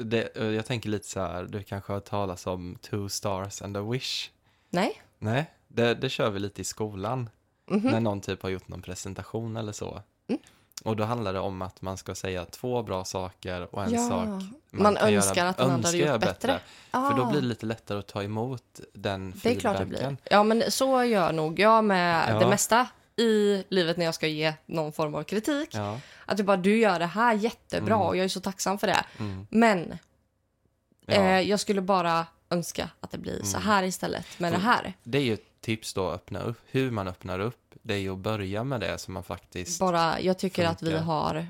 [0.00, 3.62] Det, eh, jag tänker lite så här, du kanske har hört talas om two stars
[3.62, 4.30] and a wish.
[4.70, 5.02] Nej?
[5.18, 7.30] Nej, det, det kör vi lite i skolan.
[7.70, 7.80] Mhm.
[7.90, 10.02] När någon typ har gjort någon presentation eller så.
[10.28, 10.40] Mm.
[10.84, 14.08] Och då handlar det om att man ska säga två bra saker och en Ja.
[14.08, 14.28] sak
[14.70, 16.60] Man kan önskar att den andra hade gjort göra bättre.
[16.90, 17.30] För då Ah.
[17.30, 20.14] blir det lite lättare att ta emot den Det är klart det feedbacken.
[20.24, 20.32] blir.
[20.32, 22.38] Ja, men så gör nog jag med Ja.
[22.38, 22.86] det mesta
[23.16, 25.68] i livet när jag ska ge någon form av kritik.
[25.74, 26.00] Ja.
[26.26, 28.06] Att jag bara, du gör det här jättebra Mm.
[28.06, 29.04] och jag är så tacksam för det.
[29.18, 29.46] Mm.
[29.50, 29.98] Men
[31.06, 33.68] eh, jag skulle bara önska att det blir så Mm.
[33.68, 34.92] här istället med det För- här.
[35.02, 37.67] Det är ju ett tips då, att öppna upp, hur man öppnar upp.
[37.88, 39.80] Det är ju att börja med det som man faktiskt...
[39.80, 41.04] Bara, jag tycker att vi funkar.
[41.04, 41.46] har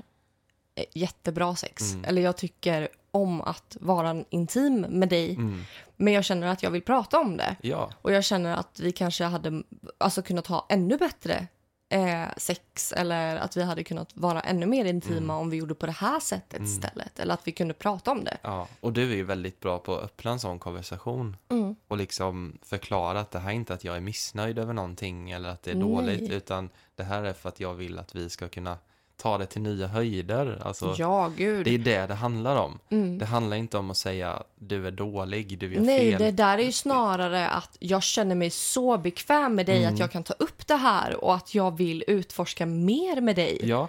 [0.75, 1.93] eh, jättebra sex.
[1.93, 2.05] Mm.
[2.05, 5.35] Eller jag tycker om att vara intim med dig.
[5.35, 5.65] Mm.
[5.97, 7.57] Men jag känner att jag vill prata om det.
[7.61, 9.63] Ja, Och jag känner att vi kanske hade
[9.99, 11.47] alltså, kunnat ha ännu bättre
[11.89, 12.93] eh, sex.
[12.93, 15.31] Eller att vi hade kunnat vara ännu mer intima Mm.
[15.31, 17.19] om vi gjorde på det här sättet istället.
[17.19, 18.37] Eller att vi kunde prata om det.
[18.43, 18.69] ja.
[18.81, 21.37] Och du är ju väldigt bra på att öppna en sån konversation.
[21.49, 21.77] Mm.
[21.89, 25.49] Och liksom förklara att det här är inte att jag är missnöjd över någonting eller
[25.49, 25.89] att det är Nej.
[25.89, 26.31] dåligt.
[26.31, 28.79] Utan det här är för att jag vill att vi ska kunna
[29.19, 30.59] ta det till nya höjder.
[30.65, 31.65] Alltså, ja, gud.
[31.65, 32.79] Det är det det handlar om.
[32.91, 33.19] Mm.
[33.19, 36.23] Det handlar inte om att säga du är dålig, du gör Nej, fel.
[36.23, 39.95] det där är ju snarare att jag känner mig så bekväm med dig Mm.
[39.95, 43.59] att jag kan ta upp det här och att jag vill utforska mer med dig.
[43.63, 43.89] Ja,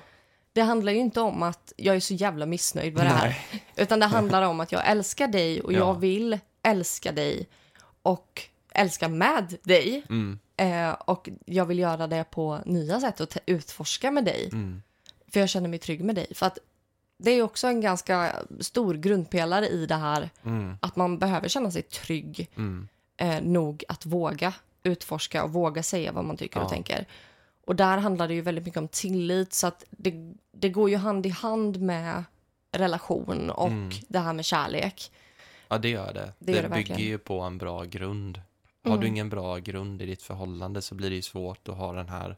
[0.53, 3.27] Det handlar ju inte om att jag är så jävla missnöjd med det här.
[3.51, 3.63] Nej.
[3.75, 5.77] Utan det handlar om att jag älskar dig och Ja.
[5.77, 7.47] jag vill älska dig
[8.01, 8.41] och
[8.73, 10.03] älska med dig.
[10.09, 14.49] mm, Eh, och jag vill göra det på nya sätt och utforska med dig.
[14.53, 14.81] mm,
[15.31, 16.27] För jag känner mig trygg med dig.
[16.35, 16.57] För att
[17.23, 21.71] det är också en ganska stor grundpelare i det här mm, att man behöver känna
[21.71, 22.87] sig trygg mm.
[23.17, 26.69] eh, nog att våga utforska och våga säga vad man tycker och Ja.
[26.69, 27.05] tänker.
[27.67, 30.97] Och där handlar det ju väldigt mycket om tillit så att det, det går ju
[30.97, 32.23] hand i hand med
[32.71, 33.89] relation och Mm.
[34.07, 35.11] det här med kärlek.
[35.67, 36.33] Ja, det gör det.
[36.39, 37.01] Det Det, gör det bygger verkligen.
[37.11, 38.41] ju på en bra grund.
[38.83, 39.01] Har Mm.
[39.01, 42.09] du ingen bra grund i ditt förhållande så blir det ju svårt att ha den
[42.09, 42.35] här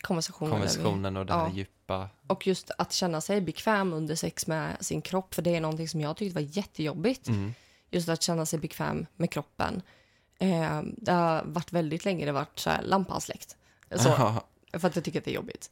[0.00, 0.50] Konversationen.
[0.52, 1.52] konversationen och det här Ja.
[1.54, 2.08] djupa.
[2.26, 5.88] Och just att känna sig bekväm under sex med sin kropp, för det är någonting
[5.88, 7.28] som jag tyckte var jättejobbigt.
[7.28, 7.54] Mm.
[7.90, 9.82] Just att känna sig bekväm med kroppen.
[10.38, 13.56] Eh, det har varit väldigt länge, det har varit så här, lampan släckt.
[13.90, 14.02] Så,
[14.72, 15.70] för att jag tycker att det är jobbigt.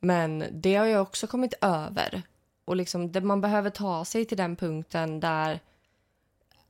[0.00, 2.22] Men det har jag också kommit över.
[2.64, 5.60] Och liksom, det, man behöver ta sig till den punkten där...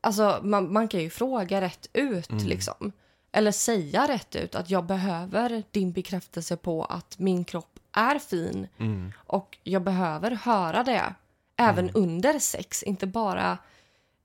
[0.01, 2.47] Alltså, man, man kan ju fråga rätt ut, Mm.
[2.47, 2.93] liksom.
[3.38, 8.68] Eller säga rätt ut att jag behöver din bekräftelse på att min kropp är fin.
[8.79, 9.12] Mm.
[9.16, 11.14] Och jag behöver höra det
[11.57, 12.83] även under sex.
[12.83, 13.59] Inte bara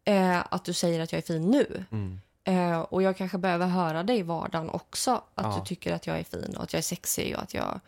[0.05, 1.85] eh, att du säger att jag är fin nu.
[1.91, 2.19] Mm.
[2.43, 5.11] Eh, och jag kanske behöver höra det i vardagen också.
[5.35, 5.57] Att Ja.
[5.59, 7.79] du tycker att jag är fin och att jag är sexig och att jag...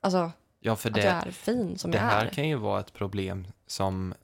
[0.00, 2.30] Alltså, Ja, för att det, jag är fin som det jag här är.
[2.30, 4.14] kan ju vara ett problem som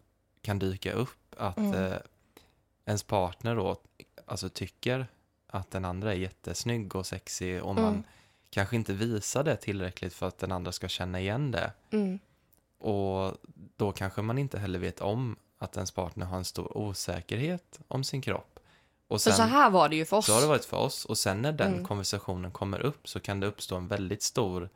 [0.43, 1.35] kan dyka upp.
[1.39, 1.85] Att Mm.
[1.85, 1.99] eh,
[2.87, 3.77] ens partner då
[4.27, 5.07] alltså tycker
[5.55, 8.03] att den andra är jättesnygg och sexig och man Mm.
[8.51, 11.73] kanske inte visar det tillräckligt för att den andra ska känna igen det.
[11.91, 12.19] Mm.
[12.79, 13.35] Och
[13.77, 18.05] då kanske man inte heller vet om att ens partner har en stor osäkerhet om
[18.05, 18.59] sin kropp.
[19.09, 20.27] Och För sen, så här var det ju för oss.
[20.27, 21.05] så har det varit för oss.
[21.05, 21.85] Och sen när den Mm.
[21.85, 24.69] konversationen kommer upp så kan det uppstå en väldigt stor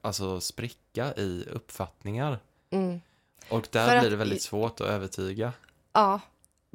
[0.00, 2.38] alltså, spricka i uppfattningar.
[2.70, 3.00] Mm.
[3.48, 5.52] Och där För blir att det väldigt i- svårt att övertyga.
[5.92, 6.20] Ja.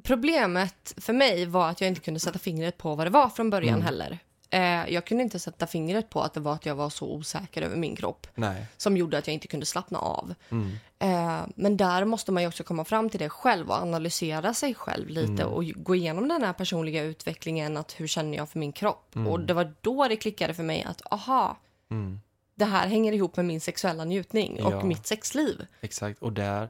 [0.04, 3.50] Problemet för mig var att jag inte kunde sätta fingret på vad det var från
[3.50, 3.86] början Mm.
[3.86, 4.20] heller.
[4.52, 7.62] Eh, jag kunde inte sätta fingret på att det var att jag var så osäker
[7.62, 8.66] över min kropp Nej.
[8.78, 10.34] som gjorde att jag inte kunde slappna av.
[10.50, 10.72] Mm.
[11.00, 15.10] Eh, men där måste man också komma fram till det själv och analysera sig själv
[15.10, 15.48] lite Mm.
[15.48, 17.78] och gå igenom den här personliga utvecklingen.
[17.78, 19.16] Att hur känner jag för min kropp?
[19.16, 19.28] Mm.
[19.28, 21.58] Och det var då det klickade för mig att aha,
[21.92, 22.20] Mm.
[22.56, 24.84] det här hänger ihop med min sexuella njutning och Ja.
[24.84, 25.66] mitt sexliv.
[25.82, 26.22] Exakt.
[26.22, 26.70] Och där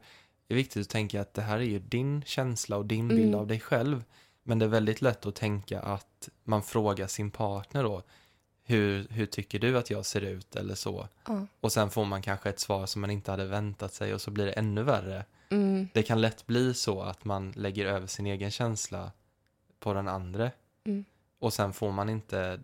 [0.54, 3.40] är viktigt att tänka att det här är ju din känsla och din bild Mm.
[3.40, 4.04] av dig själv.
[4.44, 8.04] Men det är väldigt lätt att tänka att man frågar sin partner då.
[8.64, 11.08] Hur, hur tycker du att jag ser ut eller så?
[11.28, 11.46] Ja.
[11.60, 14.32] Och sen får man kanske ett svar som man inte hade väntat sig och så
[14.32, 15.26] blir det ännu värre.
[15.50, 19.12] Mm, Det kan lätt bli så att man lägger över sin egen känsla
[19.80, 20.52] på den andra.
[20.86, 21.06] Mm.
[21.40, 22.60] Och sen får man inte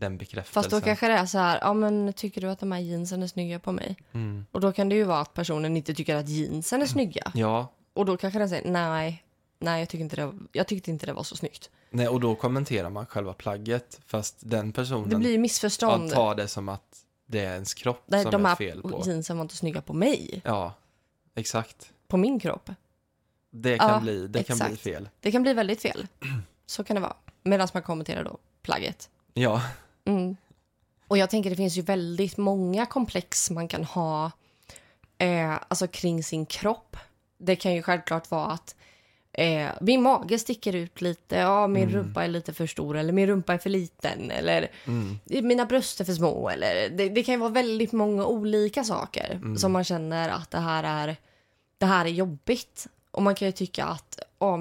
[0.00, 0.62] den bekräftelsen.
[0.62, 3.22] fast då kanske det är så här, ja men tycker du att de här jeansen
[3.22, 3.96] är snygga på mig?
[4.12, 4.46] mm.
[4.52, 7.32] Och då kan det ju vara att personen inte tycker att jeansen är snygga.
[7.34, 9.24] Ja, Och då kanske den säger nej,
[9.58, 11.70] nej jag, tycker inte det, jag tyckte inte det var så snyggt.
[11.90, 14.00] nej, och då kommenterar man själva plagget.
[14.06, 16.10] Fast den personen Det blir ja, missförstånd.
[16.12, 19.02] tar det som att det är ens kropp Nej, som de är här fel på.
[19.06, 20.72] jeansen var inte snygga på mig, Ja,
[21.34, 21.92] exakt.
[22.08, 22.70] på min kropp.
[23.52, 25.08] Det kan, Ja, bli, det kan bli fel.
[25.20, 26.06] Det kan bli väldigt fel.
[26.66, 27.16] Så kan det vara.
[27.42, 29.10] Medan man kommenterar då plagget.
[29.34, 29.62] Ja, Mm.
[31.10, 34.30] Och jag tänker det finns ju väldigt många komplex man kan ha
[35.18, 36.96] eh, alltså kring sin kropp.
[37.38, 38.74] Det kan ju självklart vara att
[39.32, 41.94] eh, min mage sticker ut lite, ja min Mm.
[41.94, 45.18] rumpa är lite för stor eller min rumpa är för liten eller mm.
[45.24, 49.30] mina bröst är för små eller det, det kan ju vara väldigt många olika saker
[49.34, 49.56] Mm.
[49.58, 51.16] som man känner att det här är
[51.78, 52.86] det här är jobbigt.
[53.10, 54.56] Och man kan ju tycka att ja,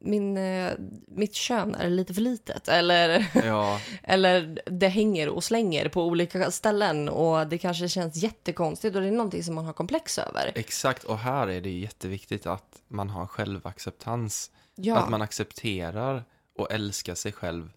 [0.00, 0.72] min, eh,
[1.06, 6.50] mitt kön är lite för litet eller ja, eller det hänger och slänger på olika
[6.50, 10.52] ställen och det kanske känns jättekonstigt och det är någonting som man har komplex över.
[10.54, 11.04] exakt.
[11.04, 14.50] Och här är det jätteviktigt att man har självacceptans.
[14.74, 14.96] Ja.
[14.96, 16.24] Att man accepterar
[16.58, 17.72] och älskar sig själv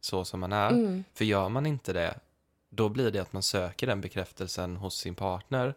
[0.00, 0.70] så som man är.
[0.70, 1.04] mm.
[1.14, 2.14] För gör man inte det,
[2.70, 5.74] då blir det att man söker den bekräftelsen hos sin partner.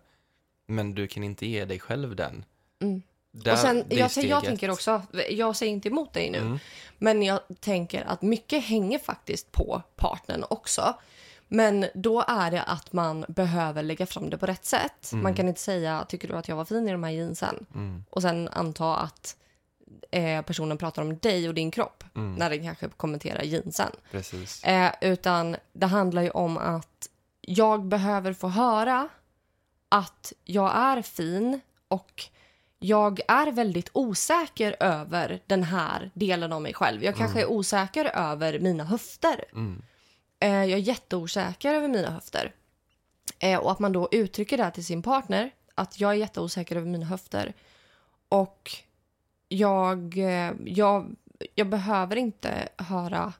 [0.67, 2.45] Men du kan inte ge dig själv den.
[2.81, 3.01] Mm.
[3.31, 4.45] Där, och sen, jag, jag ett.
[4.45, 6.59] tänker också, jag säger inte emot dig nu, Mm.
[6.97, 10.93] men jag tänker att mycket hänger faktiskt på partnern också.
[11.47, 15.11] Men då är det att man behöver lägga fram det på rätt sätt.
[15.11, 15.23] Mm.
[15.23, 17.65] Man kan inte säga, tycker du att jag var fin i de här jeansen?
[17.75, 18.03] Mm.
[18.09, 19.35] Och sen anta att
[20.11, 22.35] eh, personen pratar om dig och din kropp Mm.
[22.35, 23.91] när den kanske kommenterar jeansen.
[24.63, 27.09] Eh, utan det handlar ju om att
[27.41, 29.09] jag behöver få höra
[29.89, 32.23] att jag är fin och
[32.83, 37.03] jag är väldigt osäker över den här delen av mig själv.
[37.03, 39.45] Jag kanske är osäker över mina höfter.
[39.51, 39.81] Mm.
[40.39, 42.53] Eh, jag är jätteosäker över mina höfter.
[43.39, 46.75] Eh, och att man då uttrycker det här till sin partner, att jag är jätteosäker
[46.75, 47.53] över mina höfter.
[48.29, 48.71] Och
[49.47, 51.15] jag, eh, jag,
[51.55, 53.33] jag behöver inte höra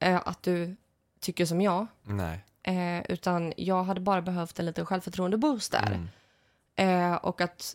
[0.00, 0.76] att du
[1.20, 1.86] tycker som jag.
[2.02, 2.44] Nej.
[3.08, 6.08] Utan jag hade bara behövt en liten självförtroende-boost där.
[6.76, 7.18] Mm.
[7.22, 7.74] Och, att,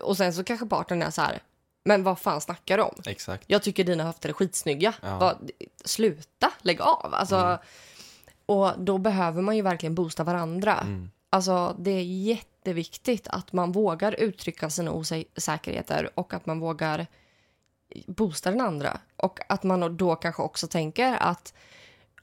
[0.00, 1.42] och sen så kanske partnern är så här,
[1.84, 2.94] Men vad fan snackar du om?
[3.06, 3.44] Exakt.
[3.46, 4.94] Jag tycker dina höfter är skitsnygga.
[5.02, 5.18] Ja.
[5.18, 5.50] Vad,
[5.84, 7.14] sluta, lägg av.
[7.14, 7.58] Alltså, Mm.
[8.48, 10.74] Och då behöver man ju verkligen boosta varandra.
[10.80, 11.10] Mm.
[11.30, 17.06] Alltså, det är jätteviktigt att man vågar uttrycka sina osäkerheter och att man vågar
[18.06, 19.00] boosta den andra.
[19.16, 21.54] Och att man då kanske också tänker att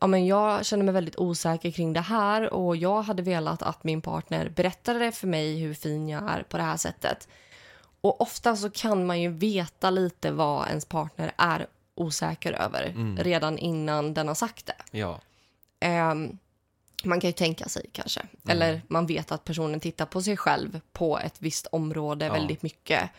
[0.04, 3.84] ja, men jag känner mig väldigt osäker kring det här och jag hade velat att
[3.84, 7.28] min partner berättade för mig hur fin jag är på det här sättet.
[8.02, 13.18] Och ofta så kan man ju veta lite vad ens partner är osäker över Mm.
[13.18, 14.98] redan innan den har sagt det.
[14.98, 15.20] Ja.
[15.80, 16.38] Ehm,
[17.04, 18.22] man kan ju tänka sig kanske.
[18.48, 22.34] Eller man vet att personen tittar på sig själv på ett visst område Ja.
[22.34, 23.10] väldigt mycket.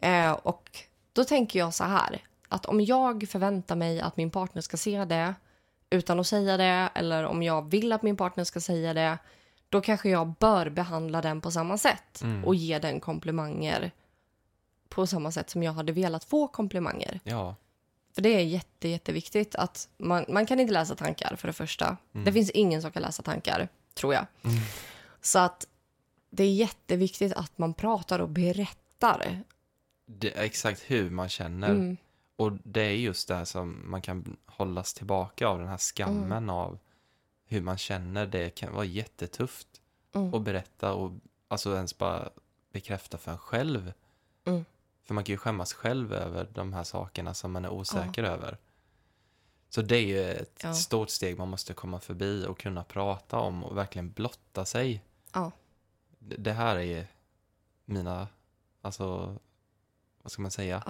[0.00, 0.70] Eh, och
[1.12, 2.18] då tänker jag så här.
[2.48, 5.34] Att om jag förväntar mig att min partner ska se det
[5.90, 9.18] utan att säga det eller om jag vill att min partner ska säga det
[9.68, 12.44] då kanske jag bör behandla den på samma sätt Mm.
[12.44, 13.90] och ge den komplimanger
[14.88, 17.20] på samma sätt som jag hade velat få komplimanger.
[17.24, 17.56] Ja.
[18.14, 21.96] För det är jätte, jätteviktigt att man, man kan inte läsa tankar för det första.
[22.12, 24.26] Det finns ingen som kan läsa tankar, tror jag.
[25.20, 25.66] Så att
[26.30, 29.42] det är jätteviktigt att man pratar och berättar.
[30.06, 31.96] Det exakt hur man känner.
[32.36, 36.32] Och det är just det här som man kan hållas tillbaka av den här skammen
[36.32, 36.50] Mm.
[36.50, 36.78] av
[37.44, 38.26] hur man känner.
[38.26, 39.68] Det kan vara jättetufft
[40.12, 40.34] Mm.
[40.34, 41.12] att berätta och
[41.48, 42.30] alltså ens bara
[42.72, 43.92] bekräfta för en själv.
[44.44, 44.64] Mm.
[45.02, 48.58] För man kan ju skämmas själv över de här sakerna som man är osäker över.
[49.68, 50.74] Så det är ju ett Ja.
[50.74, 55.02] stort steg man måste komma förbi och kunna prata om och verkligen blotta sig.
[55.32, 55.50] Ja.
[56.18, 57.06] Det här är
[57.84, 58.28] mina,
[58.82, 59.36] alltså,
[60.22, 60.82] vad ska man säga?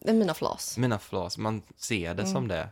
[0.00, 0.78] Är mina flas.
[0.78, 2.32] Mina flas, man ser det Mm.
[2.32, 2.68] som det.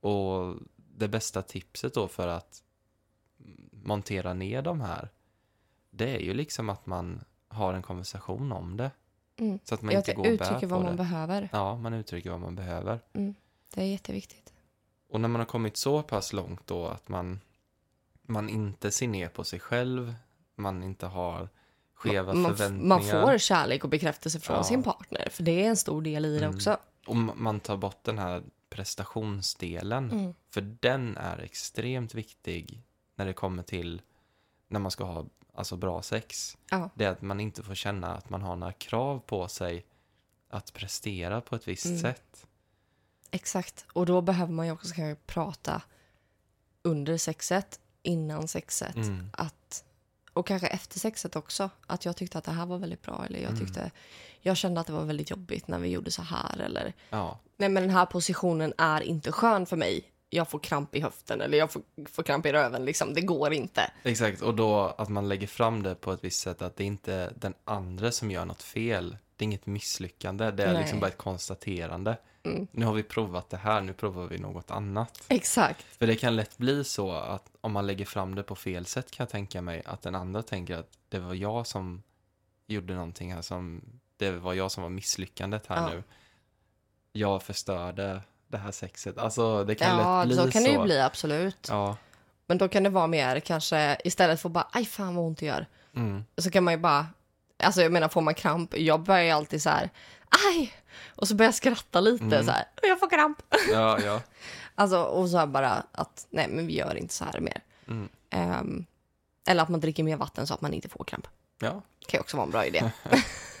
[0.00, 2.62] Och det bästa tipset då för att
[3.70, 5.08] montera ner de här,
[5.90, 8.90] det är ju liksom att man har en konversation om det.
[9.36, 9.58] Mm.
[9.64, 10.96] Så att man Jag inte går uttrycker vad man det.
[10.96, 11.48] behöver.
[11.52, 13.00] Ja, man uttrycker vad man behöver.
[13.74, 14.52] Det är jätteviktigt.
[15.08, 17.40] Och när man har kommit så pass långt då att man,
[18.22, 20.14] man inte ser ner på sig själv,
[20.54, 21.48] man inte har
[21.96, 22.88] skeva man, förväntningar.
[22.88, 24.64] man får kärlek och bekräftelse från Ja.
[24.64, 25.28] sin partner.
[25.30, 26.56] För det är en stor del i det Mm.
[26.56, 26.76] också.
[27.06, 30.10] Och ma- man tar bort den här prestationsdelen.
[30.10, 30.34] Mm.
[30.50, 32.82] För den är extremt viktig
[33.16, 34.02] när det kommer till
[34.68, 36.56] när man ska ha alltså bra sex.
[36.70, 36.90] Ja.
[36.94, 39.84] Det är att man inte får känna att man har några krav på sig
[40.50, 41.98] att prestera på ett visst Mm.
[41.98, 42.46] sätt.
[43.30, 43.86] Exakt.
[43.92, 45.82] Och då behöver man ju också kanske prata
[46.82, 48.96] under sexet, innan sexet.
[48.96, 49.30] Mm.
[49.32, 49.84] Att,
[50.36, 51.70] och kanske efter sexet också.
[51.86, 53.24] Att jag tyckte att det här var väldigt bra.
[53.28, 53.60] Eller jag Mm.
[53.66, 53.90] tyckte,
[54.40, 56.58] jag kände att det var väldigt jobbigt när vi gjorde så här.
[56.60, 60.12] Eller, Ja, nej men den här positionen är inte skön för mig.
[60.30, 62.84] Jag får kramp i höften eller jag får, får kramp i röven.
[62.84, 63.14] Liksom.
[63.14, 63.90] Det går inte.
[64.02, 64.42] exakt.
[64.42, 67.32] Och då att man lägger fram det på ett visst sätt att det inte är
[67.36, 69.16] den andra som gör något fel.
[69.36, 70.80] Det är inget misslyckande, det är Nej.
[70.82, 72.16] liksom bara ett konstaterande.
[72.42, 72.66] Mm.
[72.70, 75.24] Nu har vi provat det här, nu provar vi något annat.
[75.28, 75.82] Exakt.
[75.82, 79.10] För det kan lätt bli så att om man lägger fram det på fel sätt
[79.10, 82.02] kan jag tänka mig att den andra tänker att det var jag som
[82.66, 83.80] gjorde någonting här som,
[84.16, 85.88] det var jag som var misslyckandet här Ja.
[85.88, 86.02] nu.
[87.12, 89.18] Jag förstörde det här sexet.
[89.18, 90.50] Alltså det kan Ja, lätt bli så så.
[90.50, 91.66] kan det ju bli absolut.
[91.70, 91.96] Ja.
[92.46, 95.46] Men då kan det vara mer kanske istället för bara aj fan vad ont det
[95.46, 95.66] gör.
[95.96, 96.24] Mm.
[96.36, 97.06] Så kan man ju bara,
[97.62, 99.90] alltså jag menar får man kramp, jag börjar ju alltid så här
[100.48, 100.72] aj!
[101.16, 102.44] Och så börjar jag skratta lite Mm.
[102.44, 103.42] så här, jag får kramp.
[103.72, 104.20] ja, ja.
[104.74, 107.62] Alltså och så här bara att nej men vi gör inte så här mer.
[107.88, 108.08] Mm.
[108.30, 108.84] Ehm,
[109.48, 111.26] eller att man dricker mer vatten så att man inte får kramp.
[111.60, 112.90] Ja, Det kan ju också vara en bra idé.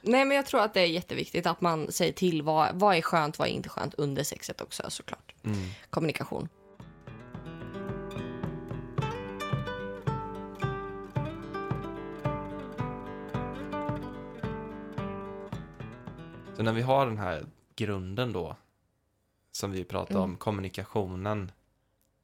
[0.00, 3.02] nej men jag tror att det är jätteviktigt att man säger till vad, vad är
[3.02, 5.34] skönt, vad är inte skönt under sexet också såklart.
[5.44, 5.70] mm.
[5.90, 6.48] Kommunikation.
[16.58, 18.56] Så när vi har den här grunden då,
[19.52, 20.30] som vi pratade Mm.
[20.30, 21.52] om, kommunikationen,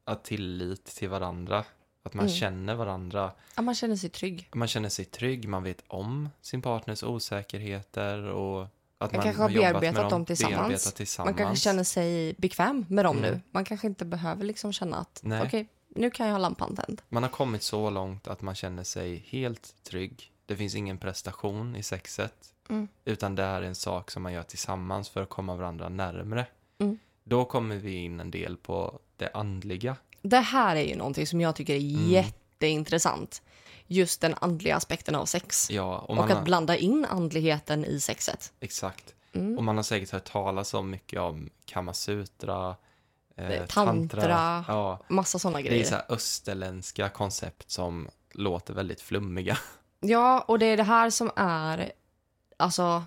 [0.03, 1.63] att tillit till varandra,
[2.03, 2.35] att man Mm.
[2.37, 4.49] känner varandra, Ja, man känner sig trygg.
[4.53, 8.61] man känner sig trygg, man vet om sin partners osäkerheter och
[8.97, 10.57] att Man man, kanske har bearbetat dem tillsammans.
[10.57, 11.37] bearbetat Man tillsammans.
[11.37, 13.31] kanske känner sig bekväm med dem Mm.
[13.31, 13.41] nu.
[13.51, 17.01] Man kanske inte behöver liksom känna att okej, nu kan jag ha lampan tänd.
[17.09, 20.31] Man har kommit så långt att man känner sig helt trygg.
[20.45, 22.87] Det finns ingen prestation i sexet, Mm.
[23.05, 26.45] utan det är en sak som man gör tillsammans för att komma varandra närmre.
[26.79, 26.99] Mm.
[27.23, 29.95] Då kommer vi in en del på det andliga.
[30.21, 32.09] Det här är ju någonting som jag tycker är Mm.
[32.11, 33.41] jätteintressant.
[33.87, 35.71] Just den andliga aspekten av sex.
[35.71, 38.53] Ja, och Och, att har, blanda in andligheten i sexet.
[38.59, 39.13] exakt.
[39.33, 39.57] Mm.
[39.57, 42.75] Och man har säkert hört talas om mycket om kamasutra,
[43.37, 44.65] eh, är tantra.
[44.67, 45.85] Ja, Massa sådana det är grejer.
[45.85, 49.57] så här österländska koncept som låter väldigt flummiga.
[49.99, 51.91] Ja, och det är det här som är
[52.57, 53.03] alltså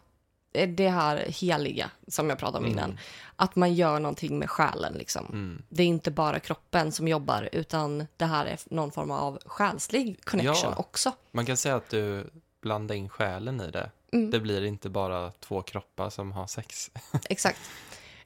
[0.52, 2.98] det, det här heliga som jag pratade om innan.
[3.36, 5.26] Att man gör någonting med själen liksom.
[5.26, 5.62] Mm.
[5.68, 10.24] Det är inte bara kroppen som jobbar utan det här är någon form av själslig
[10.24, 10.78] connection Ja.
[10.78, 11.12] också.
[11.30, 12.30] Man kan säga att du
[12.62, 13.90] blandar in själen i det.
[14.12, 14.30] Mm.
[14.30, 16.90] Det blir inte bara två kroppar som har sex.
[17.30, 17.60] Exakt.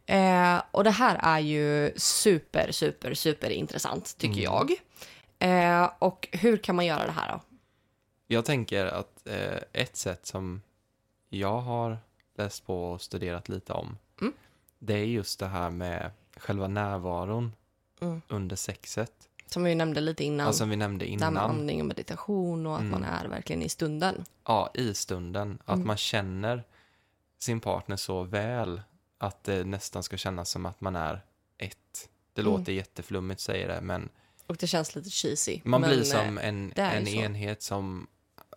[0.06, 4.44] Eh, och det här är ju super, super, super intressant tycker Mm.
[4.44, 4.70] jag.
[5.82, 7.40] Eh, och hur kan man göra det här då?
[8.26, 10.62] Jag tänker att eh, ett sätt som
[11.38, 11.98] jag har
[12.36, 14.32] läst på och studerat lite om, Mm.
[14.78, 17.52] det är just det här med själva närvaron
[18.00, 18.22] Mm.
[18.28, 19.12] under sexet.
[19.46, 20.46] Som vi nämnde lite innan.
[20.46, 21.50] Ja, som vi nämnde det här med innan.
[21.50, 22.90] andning och meditation och att Mm.
[22.92, 24.24] man är verkligen i stunden.
[24.44, 25.58] Ja, i stunden.
[25.64, 25.86] Att Mm.
[25.86, 26.64] man känner
[27.38, 28.82] sin partner så väl
[29.18, 31.20] att det nästan ska kännas som att man är
[31.58, 32.08] ett.
[32.34, 32.52] Det Mm.
[32.52, 34.08] låter jätteflummigt säger det, men
[34.46, 35.60] Och det känns lite cheesy.
[35.64, 37.12] man blir som eh, en, ju en så.
[37.12, 38.06] enhet som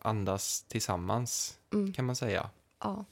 [0.01, 1.93] andas tillsammans, Mm.
[1.93, 2.49] kan man säga.
[2.85, 3.05] Ja.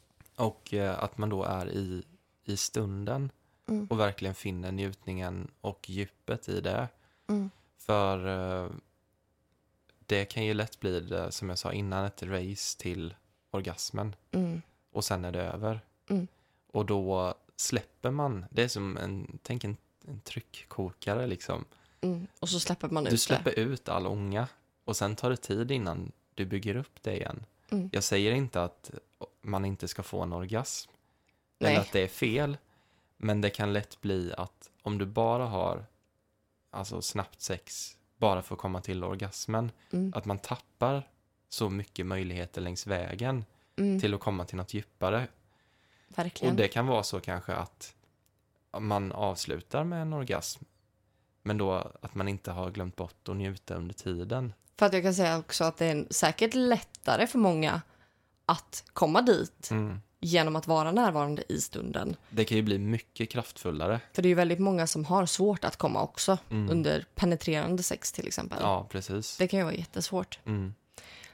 [0.45, 2.03] Och eh, att man då är i,
[2.45, 3.31] i stunden
[3.67, 3.87] Mm.
[3.89, 6.87] och verkligen finner njutningen och djupet i det.
[7.27, 7.49] Mm.
[7.77, 8.27] För
[8.65, 8.71] eh,
[10.05, 13.15] det kan ju lätt bli, det, som jag sa innan, ett race till
[13.51, 14.15] orgasmen.
[14.31, 14.61] Mm.
[14.91, 15.81] och sen är det över.
[16.09, 16.27] Mm.
[16.71, 21.65] Och då släpper man, det är som en, tänk en, en tryckkokare liksom.
[22.01, 22.27] Mm.
[22.39, 23.19] Och så släpper man ut Du det.
[23.21, 24.47] släpper ut all ånga
[24.85, 27.45] och sen tar det tid innan du bygger upp det igen.
[27.69, 27.89] Mm.
[27.93, 28.91] Jag säger inte att
[29.43, 30.91] man inte ska få en orgasm
[31.59, 31.71] Nej.
[31.71, 32.57] eller att det är fel,
[33.17, 35.85] men det kan lätt bli att om du bara har
[36.69, 40.13] alltså snabbt sex bara för att komma till orgasmen, Mm.
[40.15, 41.09] att man tappar
[41.49, 43.99] så mycket möjligheter längs vägen Mm.
[43.99, 45.27] till att komma till något djupare.
[46.07, 46.51] Verkligen.
[46.53, 47.95] Och det kan vara så kanske att
[48.79, 50.63] man avslutar med en orgasm,
[51.41, 54.53] men då att man inte har glömt bort att njuta under tiden.
[54.77, 57.81] För att jag kan säga också att det är säkert lättare för många
[58.45, 60.01] att komma dit Mm.
[60.19, 62.15] genom att vara närvarande i stunden.
[62.29, 63.99] Det kan ju bli mycket kraftfullare.
[64.13, 66.69] För det är ju väldigt många som har svårt att komma också Mm.
[66.69, 68.57] under penetrerande sex till exempel.
[68.61, 69.37] Ja, precis.
[69.37, 70.39] Det kan ju vara jättesvårt.
[70.45, 70.73] Mm.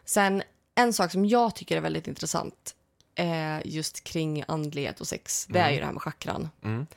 [0.06, 0.44] Sen
[0.76, 2.76] en sak som jag tycker är väldigt intressant
[3.16, 5.74] eh, just kring andlighet och sex, det är Mm.
[5.74, 6.50] ju det här med chakran.
[6.64, 6.88] Mm.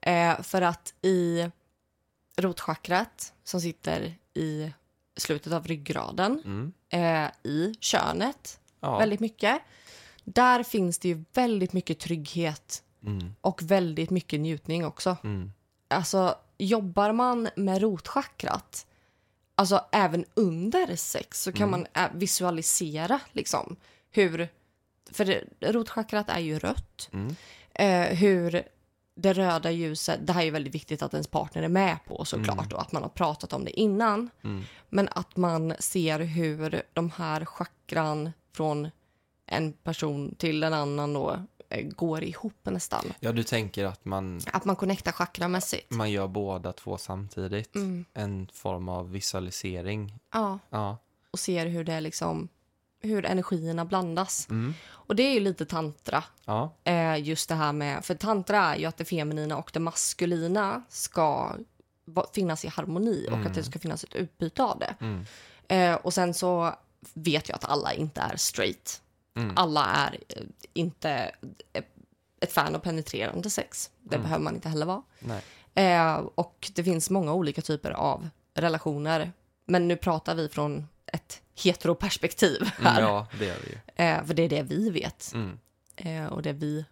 [0.00, 1.50] Eh, för att i
[2.36, 4.72] rotchakrat som sitter i
[5.16, 6.72] slutet av ryggraden, Mm.
[7.24, 8.98] eh, i könet Ja.
[8.98, 9.62] väldigt mycket.
[10.24, 13.34] Där finns det ju väldigt mycket trygghet Mm.
[13.40, 15.16] och väldigt mycket njutning också.
[15.24, 15.52] Mm.
[15.88, 18.86] Alltså, jobbar man med rotchakrat,
[19.54, 21.86] alltså även under sex, så kan Mm.
[21.94, 23.76] man visualisera liksom
[24.10, 24.48] hur...
[25.12, 27.10] För rotchakrat är ju rött.
[27.12, 27.36] Mm.
[27.74, 28.62] Eh, hur
[29.14, 32.58] det röda ljuset, det här är väldigt viktigt att ens partner är med på såklart
[32.58, 32.72] Mm.
[32.76, 34.30] och att man har pratat om det innan.
[34.44, 34.64] Mm.
[34.88, 38.88] Men att man ser hur de här chakran från
[39.46, 41.36] en person till en annan då
[41.68, 43.04] eh, går ihop nästan.
[43.20, 45.90] Ja, du tänker att man, Att man connectar chakramässigt.
[45.90, 47.74] man gör båda två samtidigt.
[47.74, 48.04] Mm.
[48.14, 50.14] En form av visualisering.
[50.32, 50.96] Ja, Ja.
[51.30, 52.48] och ser hur det liksom
[53.00, 54.48] hur energierna blandas.
[54.50, 54.74] Mm.
[54.90, 56.74] Och det är ju lite tantra, Ja.
[56.84, 60.82] eh, just det här med, för tantra är ju att det feminina och det maskulina
[60.88, 61.52] ska
[62.34, 64.94] finnas i harmoni och att det ska finnas ett utbyte av det.
[65.00, 65.24] Mm.
[65.68, 66.74] Eh, och sen så
[67.14, 69.02] vet jag att alla inte är straight.
[69.36, 69.52] Mm.
[69.56, 71.10] Alla är eh, inte
[71.72, 71.84] eh,
[72.40, 73.90] ett fan av penetrerande sex.
[74.02, 74.22] Det Mm.
[74.24, 75.02] behöver man inte heller vara.
[75.74, 79.32] Eh, och det finns många olika typer av relationer.
[79.66, 82.98] Men nu pratar vi från ett heteroperspektiv här.
[83.00, 84.04] Mm, ja, det gör vi ju.
[84.04, 85.32] Eh, för det är det vi vet.
[85.34, 85.58] Mm.
[85.96, 86.84] Eh, och det vi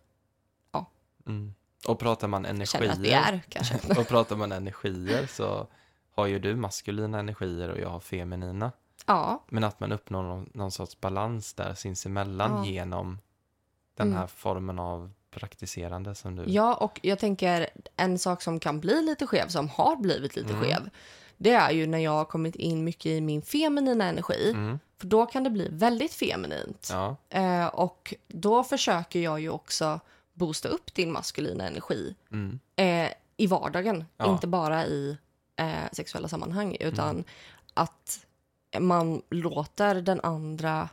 [1.26, 1.54] Mm.
[1.88, 3.78] Och pratar man energier, att är kanske.
[4.00, 5.66] och pratar man energier så
[6.14, 8.72] har ju du maskulina energier och jag har feminina.
[9.06, 12.64] Ja, Men att man uppnår någon, någon sorts balans där sinsemellan Ja.
[12.70, 13.18] genom
[13.96, 14.18] den Mm.
[14.18, 16.44] här formen av praktiserande som du...
[16.46, 20.52] ja, och jag tänker en sak som kan bli lite skev, som har blivit lite
[20.52, 20.62] Mm.
[20.64, 20.90] skev.
[21.36, 24.50] Det är ju när jag har kommit in mycket i min feminina energi.
[24.50, 24.78] Mm.
[24.98, 26.88] För då kan det bli väldigt feminint.
[26.92, 27.16] Ja.
[27.28, 30.00] Eh, och då försöker jag ju också
[30.32, 32.60] boosta upp din maskulina energi Mm.
[32.76, 34.04] eh, i vardagen.
[34.16, 34.32] Ja.
[34.32, 35.16] Inte bara i
[35.56, 37.24] eh, sexuella sammanhang, utan Mm.
[37.74, 38.25] att
[38.80, 40.88] man låter den andra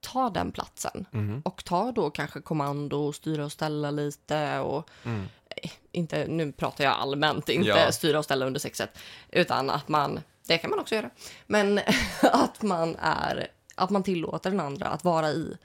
[0.00, 1.06] ta den platsen.
[1.12, 1.42] Mm.
[1.44, 5.24] Och ta då kanske kommando och styra och ställa lite och Mm.
[5.92, 7.92] inte, nu pratar jag allmänt, inte Ja.
[7.92, 8.98] styra och ställa under sexet,
[9.30, 11.10] utan att man, det kan man också göra,
[11.46, 11.80] men
[12.22, 15.56] att man är, att man tillåter den andra att vara i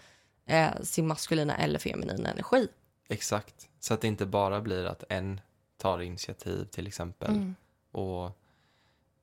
[0.46, 2.68] eh, sin maskulina eller feminina energi.
[3.10, 3.68] Exakt.
[3.80, 5.42] Så att det inte bara blir att en
[5.78, 7.56] tar initiativ till exempel Mm.
[7.92, 8.38] och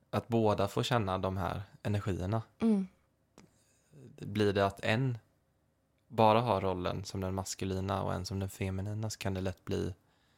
[0.09, 2.41] att båda får känna de här energierna.
[2.59, 2.87] Mm.
[4.21, 5.17] Blir det att en
[6.07, 9.65] bara har rollen som den maskulina och en som den feminina så kan det lätt
[9.65, 9.93] bli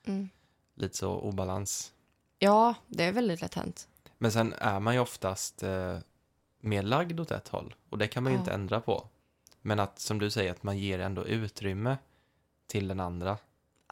[0.05, 0.29] Mm.
[0.75, 1.93] lite så obalans.
[2.39, 3.87] Ja, det är väldigt lätt hänt.
[4.17, 5.97] Men sen är man ju oftast eh,
[6.59, 8.39] mer lagd åt ett håll och det kan man ju Ja.
[8.41, 9.07] inte ändra på.
[9.61, 11.97] Men att som du säger, att man ger ändå utrymme
[12.67, 13.37] till den andra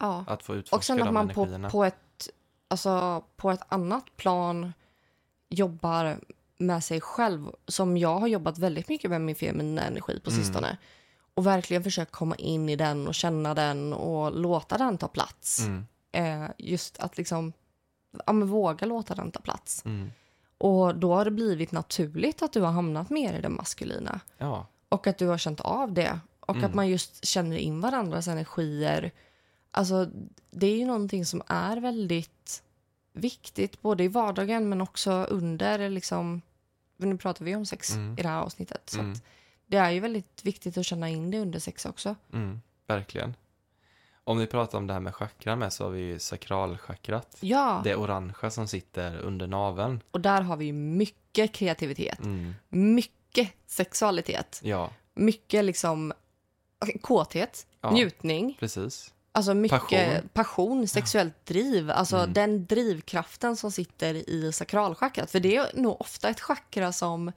[0.00, 0.24] Ja.
[0.26, 2.28] att få utforska Och sen att man på, på, ett,
[2.68, 4.72] alltså, på ett annat plan
[5.50, 6.20] jobbar
[6.58, 7.46] med sig själv.
[7.66, 10.42] Som jag har jobbat väldigt mycket med min feminina energi på Mm.
[10.42, 10.76] sistone.
[11.34, 15.60] Och verkligen försökt komma in i den och känna den och låta den ta plats.
[15.60, 17.52] Mm, Eh, just att liksom
[18.26, 19.84] ja, men våga låta den ta plats.
[19.84, 20.10] mm.
[20.58, 24.20] Och då har det blivit naturligt att du har hamnat mer i det maskulina.
[24.38, 26.20] Ja, Och att du har känt av det.
[26.40, 26.64] Och Mm.
[26.70, 29.10] att man just känner in varandras energier.
[29.70, 30.10] Alltså,
[30.50, 32.62] det är ju någonting som är väldigt
[33.20, 36.42] viktigt, både i vardagen men också under, liksom,
[36.96, 38.18] nu pratar vi om sex Mm.
[38.18, 38.82] i det här avsnittet.
[38.90, 39.18] Så Mm.
[39.66, 42.14] det är ju väldigt viktigt att känna in det under sex också.
[42.32, 43.34] mm, verkligen.
[44.24, 47.36] Om vi pratar om det här med chakran med så har vi ju sakralchakrat.
[47.40, 50.00] Ja, Det orangea som sitter under naveln.
[50.10, 52.54] och där har vi ju mycket kreativitet, Mm.
[52.68, 56.12] mycket sexualitet, Ja, mycket liksom
[57.00, 58.56] kåthet, ja njutning.
[58.60, 59.14] precis.
[59.32, 60.28] Alltså mycket Passion.
[60.32, 61.90] passion, sexuellt driv.
[61.90, 62.32] Alltså Mm.
[62.32, 65.30] den drivkraften som sitter i sakralchakrat.
[65.30, 67.32] För det är nog ofta ett chakra som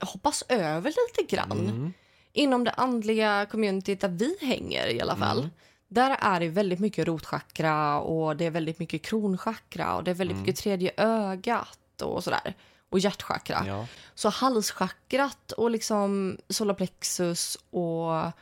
[0.00, 1.52] hoppas över lite grann.
[1.52, 1.92] Mm.
[2.32, 5.38] Inom det andliga communityt där vi hänger i alla fall.
[5.38, 5.50] Mm.
[5.88, 10.14] Där är det väldigt mycket rotchakra och det är väldigt mycket kronchakra och det är
[10.14, 10.42] väldigt Mm.
[10.46, 12.54] mycket tredje ögat och sådär.
[12.90, 13.64] Och hjärtchakra.
[13.66, 18.32] Ja, Så halschakrat och liksom solarplexus och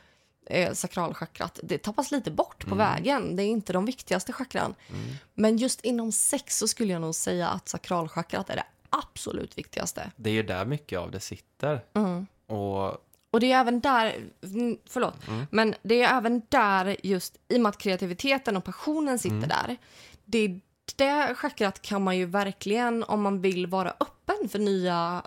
[0.49, 2.77] eh, sakralchakrat, det tappas lite bort på Mm.
[2.77, 3.35] vägen.
[3.35, 4.75] Det är inte de viktigaste chakran.
[4.89, 5.15] mm.
[5.33, 10.11] Men just inom sex så skulle jag nog säga att sakralchakrat är det absolut viktigaste.
[10.15, 11.81] det är ju där mycket av det sitter.
[11.93, 12.27] Mm.
[12.47, 15.45] Och Och det är även där, mm, förlåt, Mm.
[15.51, 19.49] men det är även där just i och med att kreativiteten och passionen sitter Mm.
[19.49, 19.77] där.
[20.25, 20.59] Det är
[20.95, 25.23] det chakrat kan man ju verkligen, om man vill vara öppen för nya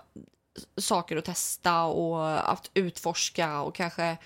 [0.77, 4.17] saker att testa och att utforska och kanske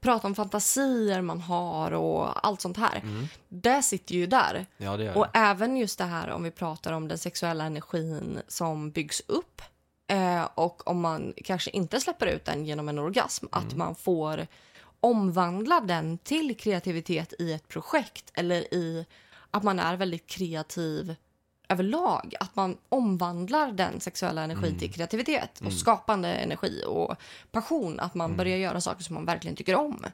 [0.00, 2.96] prata om fantasier man har och allt sånt här.
[3.02, 3.26] mm.
[3.48, 4.66] Det sitter ju där.
[4.76, 5.38] ja, det Och det.
[5.38, 9.62] även just det här om vi pratar om den sexuella energin som byggs upp
[10.10, 13.78] eh, och om man kanske inte släpper ut den genom en orgasm, att Mm.
[13.78, 14.46] man får
[15.00, 19.06] omvandla den till kreativitet i ett projekt eller i
[19.50, 21.14] att man är väldigt kreativ
[21.68, 22.34] överlag.
[22.40, 24.78] Att man omvandlar den sexuella energin Mm.
[24.78, 25.72] till kreativitet och Mm.
[25.72, 27.14] skapande energi och
[27.52, 28.00] passion.
[28.00, 28.36] Att man Mm.
[28.36, 30.04] börjar göra saker som man verkligen tycker om.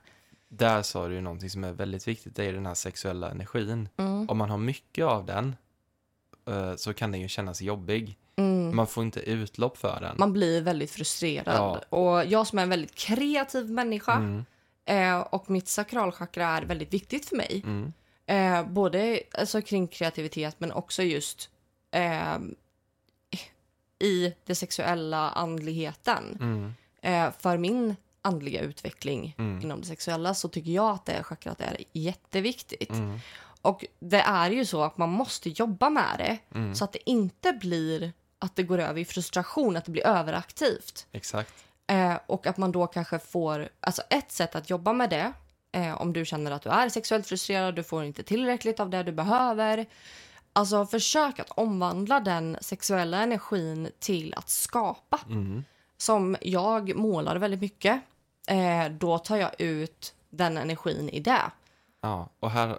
[0.48, 3.88] Där sa du ju någonting som är väldigt viktigt, det är den här sexuella energin.
[3.96, 4.28] Mm.
[4.30, 5.56] Om man har mycket av den
[6.48, 8.18] eh, så kan den ju kännas jobbig.
[8.36, 8.76] Mm.
[8.76, 10.14] Man får inte utlopp för den.
[10.18, 11.54] Man blir väldigt frustrerad.
[11.56, 11.96] Ja.
[11.98, 14.44] Och jag som är en väldigt kreativ människa Mm,
[14.84, 17.64] eh, och mitt sakralchakra är väldigt viktigt för mig.
[18.26, 21.50] Eh, både alltså, kring kreativitet men också just
[21.90, 22.38] eh,
[23.98, 26.36] i det sexuella andligheten.
[26.40, 29.62] mm, Eh, för min andliga utveckling Mm.
[29.62, 32.90] inom det sexuella så tycker jag att det chakrat är jätteviktigt.
[32.90, 33.18] mm,
[33.62, 36.74] Och det är ju så att man måste jobba med det mm.
[36.74, 41.06] så att det inte blir att det går över i frustration, att det blir överaktivt.
[41.12, 41.54] Exakt.
[41.86, 45.32] Eh, och att man då kanske får, alltså ett sätt att jobba med det,
[45.74, 49.02] eh, om du känner att du är sexuellt frustrerad, du får inte tillräckligt av det
[49.02, 49.86] du behöver.
[50.52, 55.20] Alltså försök att omvandla den sexuella energin till att skapa.
[55.28, 55.64] Mm,
[55.96, 58.00] Som jag målar väldigt mycket,
[58.48, 61.42] eh, då tar jag ut den energin i det.
[62.00, 62.78] ja, och här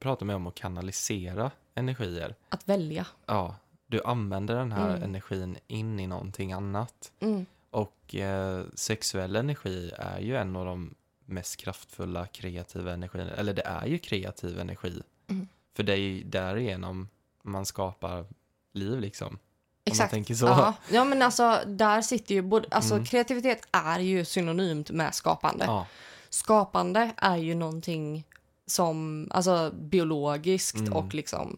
[0.00, 2.34] pratar man om att kanalisera energier.
[2.48, 3.06] Att välja.
[3.26, 3.56] Ja,
[3.86, 5.02] du använder den här Mm.
[5.02, 7.12] energin in i någonting annat.
[7.20, 7.46] Mm.
[7.70, 10.94] Och eh, sexuell energi är ju en av de
[11.32, 13.30] mest kraftfulla kreativa energierna.
[13.30, 15.02] Eller det är ju kreativ energi.
[15.28, 15.48] Mm.
[15.76, 17.08] För det är ju därigenom
[17.42, 18.26] man skapar
[18.72, 19.38] liv liksom.
[19.84, 20.30] Exakt.
[20.40, 20.74] Ja.
[20.90, 23.04] ja, men alltså där sitter ju både, alltså Mm.
[23.06, 25.64] kreativitet är ju synonymt med skapande.
[25.64, 25.86] Ja,
[26.30, 28.24] skapande är ju någonting
[28.66, 30.92] som, alltså biologiskt Mm.
[30.92, 31.56] och liksom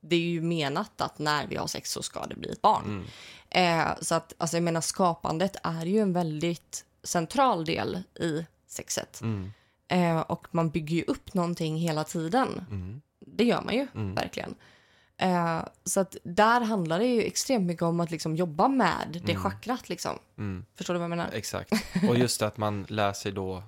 [0.00, 2.84] det är ju menat att när vi har sex så ska det bli ett barn.
[2.84, 3.04] mm,
[3.50, 9.20] Eh, så att, alltså jag menar skapandet är ju en väldigt central del i sexet.
[9.22, 9.52] mm,
[9.90, 12.48] Eh, och man bygger ju upp någonting hela tiden.
[12.70, 14.14] mm, Det gör man ju Mm.
[14.14, 14.54] verkligen.
[15.16, 19.32] Eh, så att där handlar det ju extremt mycket om att liksom jobba med det
[19.32, 19.42] Mm.
[19.42, 20.18] chakrat liksom.
[20.38, 20.64] mm.
[20.74, 21.30] Förstår du vad jag menar?
[21.32, 21.72] Exakt.
[22.08, 23.62] Och just att man lär sig då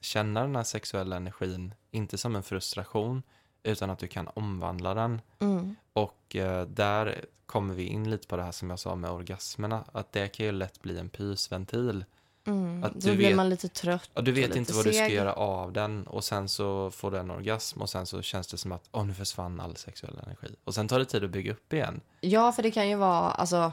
[0.00, 3.22] känna den här sexuella energin, inte som en frustration,
[3.62, 5.20] utan att du kan omvandla den.
[5.38, 5.76] Mm.
[5.92, 9.84] Och eh, där kommer vi in lite på det här som jag sa med orgasmerna,
[9.92, 12.04] att det kan ju lätt bli en pysventil
[12.46, 12.84] Mm.
[12.84, 15.02] Att Då du blir vet- man lite trött Ja, du vet inte vad du ska
[15.04, 15.12] seg.
[15.14, 18.58] göra av den och sen så får du en orgasm och sen så känns det
[18.58, 20.54] som att åh, nu försvann all sexuell energi.
[20.64, 22.00] Och sen tar det tid att bygga upp igen.
[22.20, 23.72] Ja, för det kan ju vara, alltså,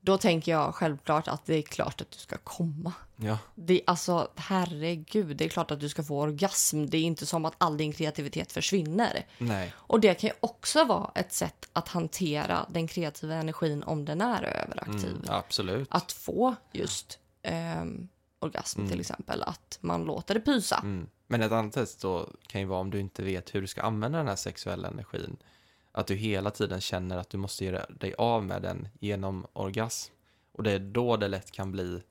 [0.00, 2.92] då tänker jag självklart att det är klart att du ska komma.
[3.16, 6.86] Ja, Det, alltså, herregud, det är klart att du ska få orgasm.
[6.86, 9.26] Det är inte som att all din kreativitet försvinner.
[9.38, 14.04] nej, Och det kan ju också vara ett sätt att hantera den kreativa energin om
[14.04, 15.10] den är överaktiv.
[15.10, 15.88] mm, absolut.
[15.90, 18.08] Att få just ehm,
[18.44, 20.80] orgasm till exempel, att man låter det pysa.
[20.82, 21.06] Mm.
[21.26, 23.82] Men ett annat test då kan ju vara om du inte vet hur du ska
[23.82, 25.36] använda den här sexuella energin.
[25.92, 30.12] Att du hela tiden känner att du måste göra dig av med den genom orgasm.
[30.52, 32.02] Och det är då det lätt kan bli,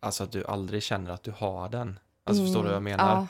[0.00, 1.98] alltså att du aldrig känner att du har den.
[2.24, 3.14] Alltså förstår du vad jag menar?
[3.14, 3.26] Ja,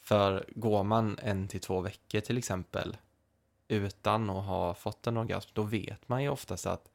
[0.00, 2.96] För går man en till två veckor till exempel
[3.68, 6.88] utan att ha fått en orgasm, då vet man ju oftast att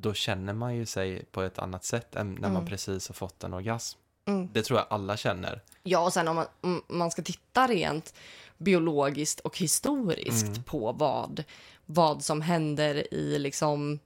[0.00, 3.44] då känner man ju sig på ett annat sätt än när man precis har fått
[3.44, 3.98] en orgasm.
[4.26, 4.48] Mm.
[4.52, 5.62] Det tror jag alla känner.
[5.82, 8.14] Ja, och sen om man, om man ska titta rent
[8.58, 10.62] biologiskt och historiskt Mm.
[10.62, 11.44] på vad,
[11.86, 13.98] vad som händer i liksom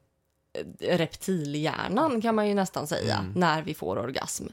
[0.59, 3.32] eh, reptilhjärnan kan man ju nästan säga Mm.
[3.32, 4.47] när vi får orgasm.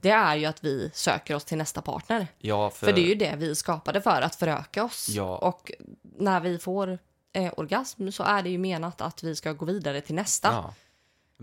[0.00, 2.26] Det är ju att vi söker oss till nästa partner.
[2.38, 5.08] Ja, för, För det är ju det vi skapade för, att föröka oss.
[5.08, 5.36] Ja.
[5.38, 5.72] Och
[6.18, 6.98] när vi får
[7.32, 10.48] eh, orgasm så är det ju menat att vi ska gå vidare till nästa.
[10.52, 10.74] Ja.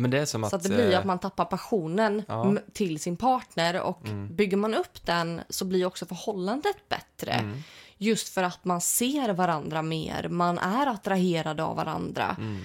[0.01, 0.49] Men det är som att...
[0.49, 2.45] Så att det blir eh, att man tappar passionen Ja.
[2.45, 2.63] Mm.
[2.73, 7.31] till sin partner och bygger man upp den så blir också förhållandet bättre.
[7.31, 7.63] Mm.
[7.97, 12.35] Just för att man ser varandra mer, man är attraherad av varandra.
[12.39, 12.61] Mm.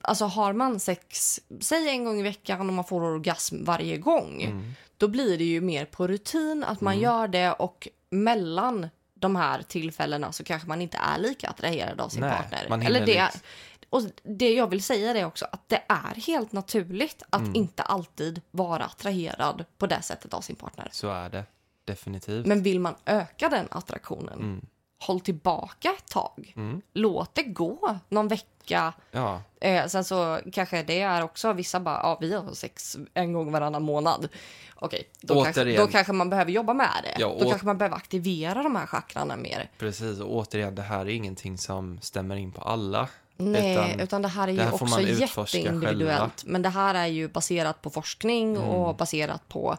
[0.00, 4.42] Alltså har man sex, säg en gång i veckan och man får orgasm varje gång,
[4.42, 4.72] Mm.
[4.96, 9.62] då blir det ju mer på rutin att man gör det och mellan de här
[9.62, 12.86] tillfällena så kanske man inte är lika attraherad av sin Nej, partner.
[12.86, 13.40] Eller det, liksom-
[13.90, 17.54] och det jag vill säga är också att det är helt naturligt att Mm.
[17.54, 20.88] inte alltid vara attraherad på det sättet av sin partner.
[20.92, 21.44] Så är det.
[21.84, 22.46] Definitivt.
[22.46, 24.66] Men vill man öka den attraktionen, Mm.
[25.00, 26.54] håll tillbaka ett tag.
[26.92, 28.92] Låt det gå någon vecka.
[29.10, 33.32] Ja, Eh, sen så kanske det är också, vissa bara, ja vi har sex en
[33.32, 34.28] gång varannan månad.
[34.74, 35.80] Okej, då, kanske, Återigen.
[35.86, 37.20] då kanske man behöver jobba med det.
[37.20, 39.70] Ja, då kanske man behöver aktivera de här chakrarna mer.
[39.78, 40.20] precis.
[40.20, 43.08] Och återigen, det här är ingenting som stämmer in på alla.
[43.40, 46.44] Nej, utan, Utan det här är ju det här också jätteindividuellt.
[46.46, 48.68] Men det här är ju baserat på forskning Mm.
[48.68, 49.76] och baserat på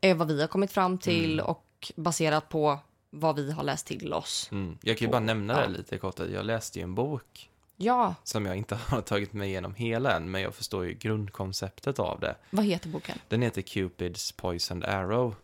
[0.00, 1.46] eh, vad vi har kommit fram till Mm.
[1.46, 2.78] och baserat på
[3.10, 4.48] vad vi har läst till oss.
[4.52, 4.78] Mm.
[4.82, 5.68] Jag kan ju bara nämna det Ja.
[5.68, 6.18] lite kort.
[6.32, 10.30] Jag läste ju en bok Ja, som jag inte har tagit mig igenom hela än,
[10.30, 12.34] men jag förstår ju grundkonceptet av det.
[12.50, 13.18] vad heter boken?
[13.28, 15.34] Den heter Cupids Poisoned Arrow.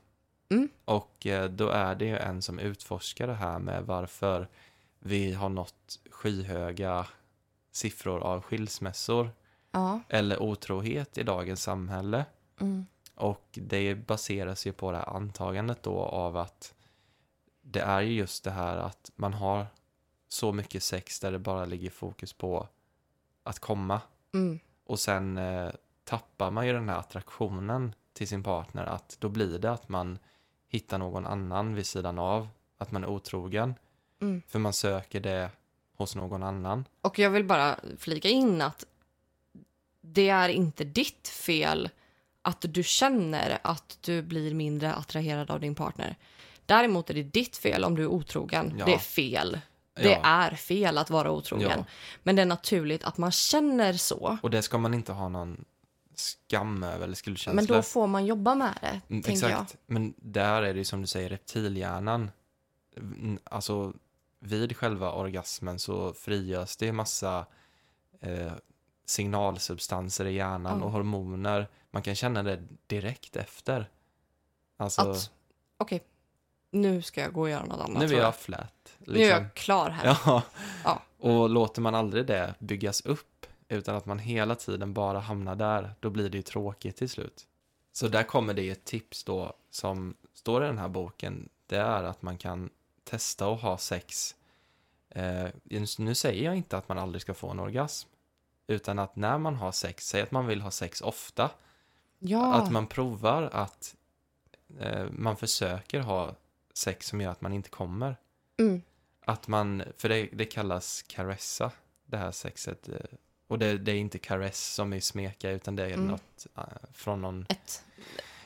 [0.50, 0.68] Mm.
[0.84, 4.48] Och eh, då är det ju en som utforskar det här med varför
[4.98, 7.06] vi har nått skyhöga
[7.76, 9.30] siffror av skilsmässor
[9.70, 10.00] Ja.
[10.08, 12.24] eller otrohet i dagens samhälle.
[12.60, 12.86] Mm.
[13.14, 16.74] Och det baseras ju på det här antagandet då av att
[17.62, 19.66] det är ju just det här att man har
[20.28, 22.68] så mycket sex där det bara ligger fokus på
[23.42, 24.00] att komma.
[24.34, 24.58] Mm.
[24.84, 25.70] Och sen eh,
[26.04, 30.18] tappar man ju den här attraktionen till sin partner att då blir det att man
[30.68, 32.48] hittar någon annan vid sidan av,
[32.78, 33.74] att man är otrogen.
[34.20, 34.42] Mm.
[34.48, 35.50] För man söker det
[35.96, 36.84] hos någon annan.
[37.00, 38.84] Och jag vill bara flika in att
[40.00, 41.88] det är inte ditt fel
[42.42, 46.16] att du känner att du blir mindre attraherad av din partner.
[46.66, 48.74] Däremot är det ditt fel om du är otrogen.
[48.78, 48.84] Ja.
[48.84, 49.60] Det är fel.
[49.94, 50.20] Det Ja.
[50.24, 51.70] är fel att vara otrogen.
[51.78, 51.84] Ja.
[52.22, 54.38] Men det är naturligt att man känner så.
[54.42, 55.64] Och det ska man inte ha någon
[56.14, 57.54] skam över eller skuldkänsla.
[57.54, 59.62] Men då får man jobba med det, Mm, tänker jag.
[59.62, 62.30] Exakt, men där är det ju som du säger reptilhjärnan.
[63.44, 63.92] Alltså
[64.38, 67.46] vid själva orgasmen så frigörs det massa
[68.20, 68.52] eh,
[69.04, 70.84] signalsubstanser i hjärnan Ja.
[70.84, 71.68] och hormoner.
[71.90, 73.90] Man kan känna det direkt efter.
[74.76, 75.30] Alltså, Att,
[75.76, 76.02] okej,
[76.70, 77.98] nu ska jag gå och göra något annat.
[77.98, 78.96] nu är tror jag flat.
[78.98, 79.42] Nu är Liksom.
[79.42, 80.18] jag klar här.
[80.26, 80.42] Ja.
[80.84, 81.02] Ja.
[81.18, 85.94] Och låter man aldrig det byggas upp utan att man hela tiden bara hamnar där,
[86.00, 87.46] då blir det ju tråkigt till slut.
[87.92, 91.48] Så där kommer det ett tips då som står i den här boken.
[91.66, 92.70] Det är att man kan
[93.06, 94.34] testa att ha sex.
[95.10, 95.46] Eh,
[95.98, 98.08] nu säger jag inte att man aldrig ska få en orgasm.
[98.66, 101.50] Utan att när man har sex, säg att man vill ha sex ofta,
[102.18, 102.54] Ja.
[102.54, 103.94] att man provar att
[104.80, 106.34] eh, man försöker ha
[106.74, 108.16] sex som gör att man inte kommer.
[108.58, 108.82] Mm.
[109.24, 111.70] Att man, för det, det kallas caressa,
[112.06, 112.88] det här sexet.
[112.88, 112.94] eh,
[113.46, 116.06] Och det, det är inte caress som är smeka, utan det är Mm.
[116.06, 117.84] något eh, från någon, Ett.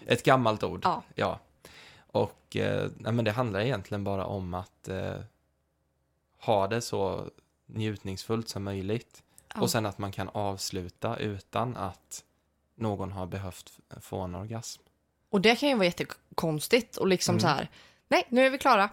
[0.06, 0.80] ett gammalt ord.
[0.84, 1.02] Ja.
[1.14, 1.40] Ja.
[2.12, 5.14] Och eh, nej, men det handlar egentligen bara om att eh,
[6.40, 7.30] ha det så
[7.66, 9.22] njutningsfullt som möjligt.
[9.54, 9.61] Ja.
[9.61, 12.24] Och sen att man kan avsluta utan att
[12.74, 14.82] någon har behövt få en orgasm.
[15.30, 17.40] Och det kan ju vara jättekonstigt och liksom Mm.
[17.40, 17.68] så här,
[18.08, 18.90] nej, nu är vi klara.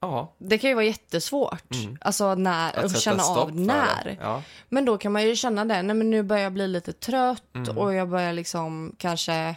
[0.00, 1.74] Ja, Det kan ju vara jättesvårt.
[1.74, 1.98] Mm.
[2.00, 4.18] Alltså när, att att känna av när.
[4.20, 4.42] Ja.
[4.68, 7.42] Men då kan man ju känna det, nej men nu börjar jag bli lite trött
[7.54, 7.78] Mm.
[7.78, 9.56] och jag börjar liksom kanske,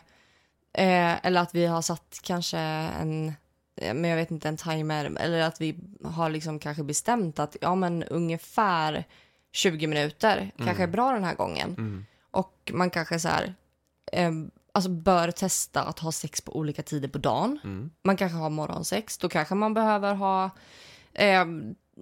[0.78, 3.28] eh, eller att vi har satt kanske en,
[3.76, 7.57] eh, men jag vet inte, en timer, eller att vi har liksom kanske bestämt att
[7.61, 9.03] ja men ungefär
[9.51, 11.69] 20 minuter kanske är bra den här gången.
[11.69, 12.05] Mm.
[12.32, 13.53] Och man kanske så här,
[14.11, 14.32] eh,
[14.71, 17.59] alltså bör testa att ha sex på olika tider på dagen.
[17.63, 17.91] Mm.
[18.03, 20.49] Man kanske har morgonsex, då kanske man behöver ha
[21.13, 21.45] eh,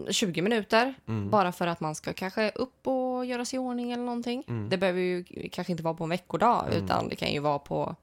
[0.09, 1.29] 20 minuter Mm.
[1.29, 4.43] bara för att man ska kanske upp och göra sig i ordning eller någonting.
[4.47, 4.69] Mm.
[4.69, 7.95] Det behöver ju kanske inte vara på en veckodag utan det kan ju vara på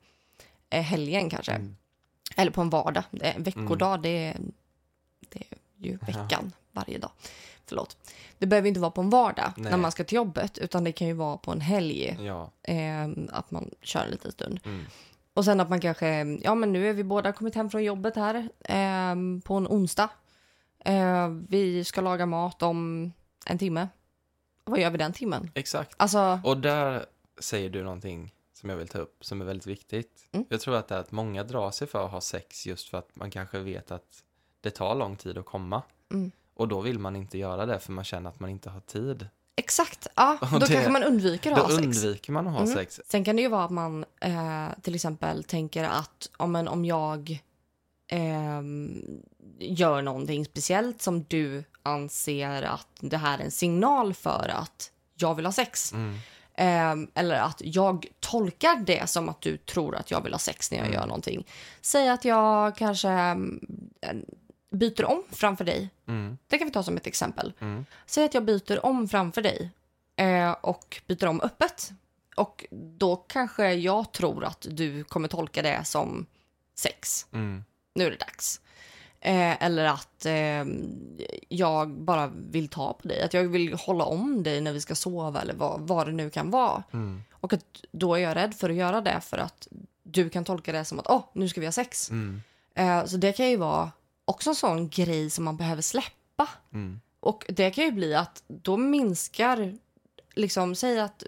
[0.70, 1.52] helgen kanske.
[1.52, 1.76] Mm.
[2.36, 3.04] Eller på en vardag.
[3.20, 4.36] Eh, En veckodag det, är,
[5.28, 7.10] det är ju veckan varje dag.
[7.66, 7.96] Förlåt.
[8.38, 9.70] Det behöver inte vara på en vardag Nej.
[9.70, 12.16] när man ska till jobbet utan det kan ju vara på en helg.
[12.20, 12.50] Ja.
[12.62, 14.60] Eh, att man kör en liten stund.
[14.64, 14.84] Mm.
[15.34, 18.16] Och sen att man kanske, ja men nu är vi båda kommit hem från jobbet
[18.16, 19.14] här eh,
[19.44, 20.08] på en onsdag.
[20.84, 23.12] Eh, vi ska laga mat om
[23.46, 23.88] en timme.
[24.64, 25.50] Vad gör vi den timmen?
[25.54, 25.94] Exakt.
[25.96, 27.06] Alltså, Och där
[27.40, 30.28] säger du någonting som jag vill ta upp som är väldigt viktigt.
[30.32, 30.46] Mm.
[30.48, 32.98] Jag tror att det är att många drar sig för att ha sex just för
[32.98, 34.22] att man kanske vet att
[34.60, 35.82] det tar lång tid att komma.
[36.12, 36.30] Mm.
[36.54, 39.28] Och då vill man inte göra det för man känner att man inte har tid.
[39.56, 40.06] exakt.
[40.16, 41.82] Ja, Och då det- kanske man undviker att Då ha sex.
[41.82, 42.74] undviker man att ha Mm.
[42.74, 43.00] sex.
[43.06, 46.84] Sen kan det ju vara att man eh, till exempel tänker att om, men, om
[46.84, 47.40] jag
[48.08, 49.02] ehm,
[49.58, 55.34] gör någonting speciellt som du anser att det här är en signal för att jag
[55.34, 55.92] vill ha sex.
[55.92, 56.18] Mm.
[56.54, 60.70] Ehm, eller att jag tolkar det som att du tror att jag vill ha sex
[60.70, 60.98] när jag Mm.
[61.00, 61.46] gör någonting.
[61.80, 63.60] Säg att jag kanske mm,
[64.70, 65.90] byter om framför dig.
[66.08, 66.38] Mm.
[66.46, 67.52] Det kan vi ta som ett exempel.
[67.60, 67.86] Mm.
[68.06, 69.70] Säg att jag byter om framför dig
[70.16, 71.90] eh, och byter om öppet.
[72.36, 76.26] Och då kanske jag tror att du kommer tolka det som
[76.74, 77.26] sex.
[77.32, 77.64] Mm.
[77.94, 78.60] Nu är det dags.
[79.22, 80.64] Eh, eller att eh,
[81.48, 83.22] jag bara vill ta på dig.
[83.22, 86.30] Att jag vill hålla om dig när vi ska sova eller vad, vad det nu
[86.30, 86.82] kan vara.
[86.92, 87.22] Mm.
[87.32, 89.68] Och att då är jag rädd för att göra det för att
[90.02, 92.10] du kan tolka det som att åh, nu ska vi ha sex.
[92.10, 92.42] Mm.
[92.74, 93.90] Eh, så det kan ju vara
[94.24, 96.48] också en sån grej som man behöver släppa.
[96.72, 97.00] Mm.
[97.20, 99.74] Och det kan ju bli att då minskar,
[100.34, 101.24] liksom, säg att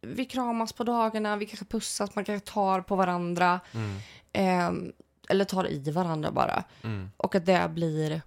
[0.00, 3.60] vi kramas på dagarna, vi kanske pussas, man kanske tar på varandra.
[3.72, 3.96] Mm.
[4.32, 4.92] Eh,
[5.28, 6.64] eller tar i varandra bara.
[6.82, 7.10] Mm.
[7.16, 8.22] Och att det blir,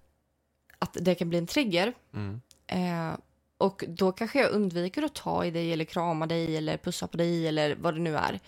[0.79, 1.93] att det kan bli en trigger.
[2.13, 2.41] Mm.
[2.67, 3.17] Eh,
[3.57, 7.17] och då kanske jag undviker att ta i dig eller krama dig eller pussa på
[7.17, 8.39] dig eller vad det nu är.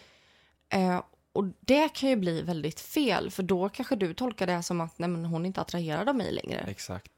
[0.69, 1.01] Eh,
[1.33, 4.99] och det kan ju bli väldigt fel för då kanske du tolkar det som att
[4.99, 6.59] nej, men hon är inte attraherad av mig längre.
[6.59, 7.11] Exakt.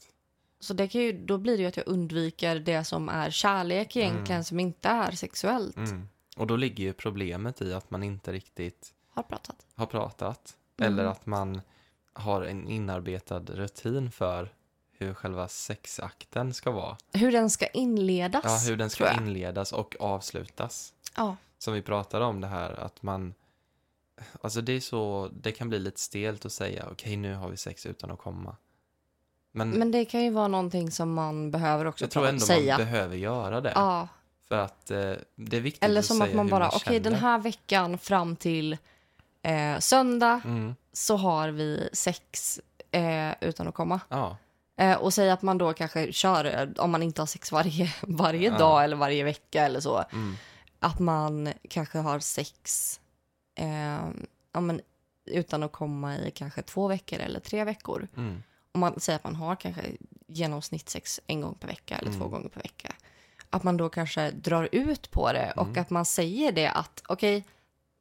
[0.60, 3.96] Så det kan ju, då blir det ju att jag undviker det som är kärlek
[3.96, 5.78] egentligen som inte är sexuellt.
[5.78, 6.08] Mm.
[6.38, 9.66] Och då ligger ju problemet i att man inte riktigt Har pratat.
[9.76, 10.58] har pratat.
[10.78, 10.94] Mm.
[10.94, 11.62] Eller att man
[12.14, 14.50] har en inarbetad rutin för
[14.98, 16.98] hur själva sexakten ska vara.
[17.14, 18.44] Hur den ska inledas.
[18.46, 20.94] Ja, hur den ska inledas och avslutas.
[21.16, 21.36] Ja.
[21.58, 23.34] Som vi pratade om det här att man...
[24.42, 27.58] Alltså det är så, det kan bli lite stelt att säga okej nu har vi
[27.58, 28.56] sex utan att komma.
[29.52, 32.78] Men, Men det kan ju vara någonting som man behöver också jag tror ändå säga.
[32.78, 33.72] man behöver göra det.
[33.76, 34.08] Ja,
[34.48, 37.14] För att eh, det är viktigt eller att som säga att man bara, okej den
[37.14, 37.28] känner.
[37.28, 38.78] här veckan fram till
[39.44, 42.60] eh, söndag Mm, så har vi sex
[42.92, 44.00] eh, utan att komma.
[44.10, 44.38] ja,
[44.78, 47.94] Eh, och säga att man då kanske kör, eh, om man inte har sex varje,
[48.02, 48.58] varje Ja.
[48.58, 50.36] dag eller varje vecka eller så, mm,
[50.80, 53.00] att man kanske har sex
[53.56, 54.00] eh,
[54.54, 54.82] ja, men,
[55.26, 58.08] utan att komma i kanske två veckor eller tre veckor.
[58.18, 59.82] mm, Om man säger att man har kanske
[60.28, 62.32] genomsnitt sex en gång per vecka eller två Mm.
[62.32, 62.94] gånger per vecka.
[63.50, 65.82] Att man då kanske drar ut på det och Mm.
[65.82, 67.44] att man säger det att okej,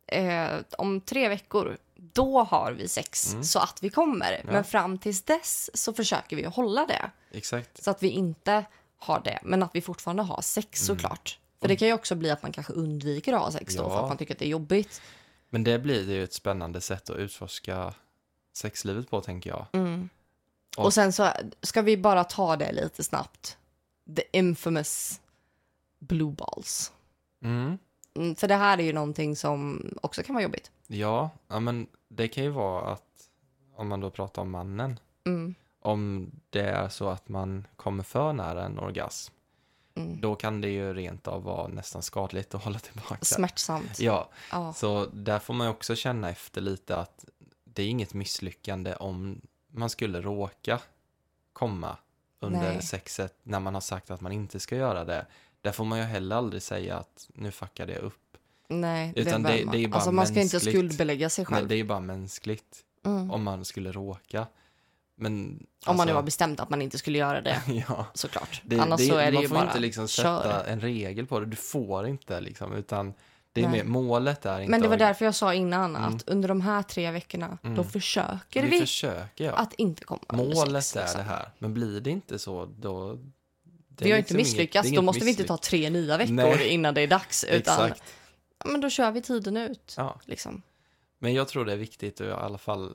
[0.06, 3.44] eh, om tre veckor då har vi sex Mm.
[3.44, 4.32] så att vi kommer.
[4.46, 4.52] Ja.
[4.52, 7.10] Men fram tills dess så försöker vi hålla det.
[7.30, 7.82] exakt.
[7.84, 8.64] Så att vi inte
[8.98, 11.38] har det, men att vi fortfarande har sex såklart.
[11.60, 13.90] För det kan ju också bli att man kanske undviker att ha sex då Mm.
[13.92, 13.96] Ja.
[13.98, 15.02] för att man tycker att det är jobbigt.
[15.50, 17.94] Men det blir ju ett spännande sätt att utforska
[18.54, 19.66] sexlivet på, tänker jag.
[19.72, 20.08] Mm.
[20.76, 21.30] Och- Och sen så
[21.62, 23.56] ska vi bara ta det lite snabbt.
[24.16, 25.20] The infamous
[25.98, 26.92] blue balls.
[27.44, 27.78] Mm.
[28.14, 30.70] Mm, för det här är ju någonting som också kan vara jobbigt.
[30.86, 33.02] Ja, ja, men det kan ju vara att
[33.76, 35.54] om man då pratar om mannen, Mm.
[35.80, 39.34] om det är så att man kommer för nära en orgasm,
[39.94, 40.20] Mm.
[40.20, 43.16] då kan det ju rent av vara nästan skadligt att hålla tillbaka.
[43.24, 44.00] Smärtsamt.
[44.00, 44.72] Ja, Ja.
[44.72, 47.24] så där får man ju också känna efter lite att
[47.64, 49.40] det är inget misslyckande om
[49.70, 50.80] man skulle råka
[51.52, 51.96] komma
[52.40, 52.82] under Nej.
[52.82, 55.26] sexet när man har sagt att man inte ska göra det.
[55.62, 58.14] Där får man ju heller aldrig säga att nu fuckade jag upp.
[58.68, 60.74] Nej, Utan det, det- det, är bara alltså, Man ska inte mänskligt.
[60.76, 61.68] skuldbelägga sig Men själv.
[61.68, 63.30] det är ju bara mänskligt mm.
[63.30, 64.46] om man skulle råka.
[65.16, 65.32] Men
[65.86, 68.62] Om man nu alltså, har bestämt att man inte skulle göra det, ja, såklart.
[68.64, 70.42] det, Annars det, så är det man ju får bara inte liksom kör.
[70.42, 71.46] sätta en regel på det.
[71.46, 73.14] Du får inte liksom, utan
[73.52, 73.78] det är Nej.
[73.84, 74.70] mer, målet är inte...
[74.70, 76.14] Men det var därför jag sa innan Mm.
[76.14, 77.84] att under de här tre veckorna, då Mm.
[77.84, 79.52] försöker vi, vi försöker, ja.
[79.52, 81.18] att inte komma Målet sex, är liksom.
[81.18, 81.48] det här.
[81.58, 83.18] Men blir det inte så, då...
[84.04, 86.68] Vi har liksom inte misslyckats, inget- då måste vi inte ta tre nya veckor Nej.
[86.68, 87.44] innan det är dags.
[87.44, 88.02] Utan Exakt.
[88.58, 89.94] ja, men då kör vi tiden ut.
[89.96, 90.20] Ja.
[90.24, 90.62] Liksom.
[91.18, 92.94] Men jag tror det är viktigt att i alla fall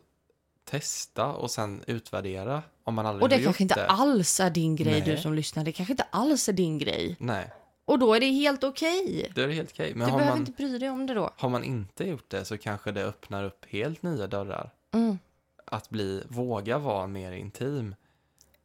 [0.70, 3.86] testa och sen utvärdera om man aldrig Och det kanske inte det.
[3.88, 5.16] alls är din grej, Nej.
[5.16, 5.64] du som lyssnar.
[5.64, 7.16] Det kanske inte alls är din grej.
[7.20, 7.50] Nej,
[7.86, 9.32] Och då är det helt okej.
[9.36, 9.94] det är helt okej.
[9.96, 11.32] Men Du behöver man, inte bry dig om det då.
[11.38, 14.70] har man inte gjort det så kanske det öppnar upp helt nya dörrar.
[14.94, 15.20] Mm.
[15.66, 17.96] Att bli, våga vara mer intim.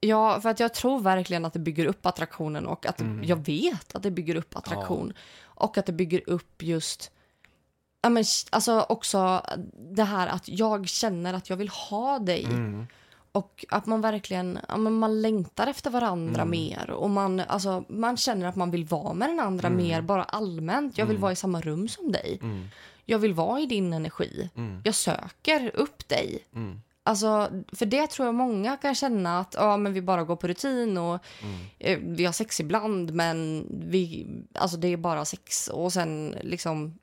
[0.04, 3.24] Ja, för att jag tror verkligen att det bygger upp attraktionen och att Mm.
[3.24, 5.12] jag vet att det bygger upp attraktion.
[5.42, 7.10] Och att det bygger upp just,
[8.02, 9.42] ja men alltså också
[9.78, 12.44] det här att jag känner att jag vill ha dig.
[12.44, 12.86] Mm.
[13.32, 16.50] Och att man verkligen, ja men man längtar efter varandra Mm.
[16.50, 16.90] mer.
[16.90, 19.82] Och man, alltså, man känner att man vill vara med den andra Mm.
[19.86, 20.98] mer, bara allmänt.
[20.98, 21.22] Jag vill Mm.
[21.22, 22.38] vara i samma rum som dig.
[22.42, 22.68] Mm.
[23.04, 24.50] Jag vill vara i din energi.
[24.84, 26.44] Jag söker upp dig.
[27.04, 30.46] Alltså, för det tror jag många kan känna att ja, men vi bara går på
[30.48, 31.58] rutin och Mm.
[31.78, 36.98] eh, vi har sex ibland men vi, alltså det är bara sex och sen liksom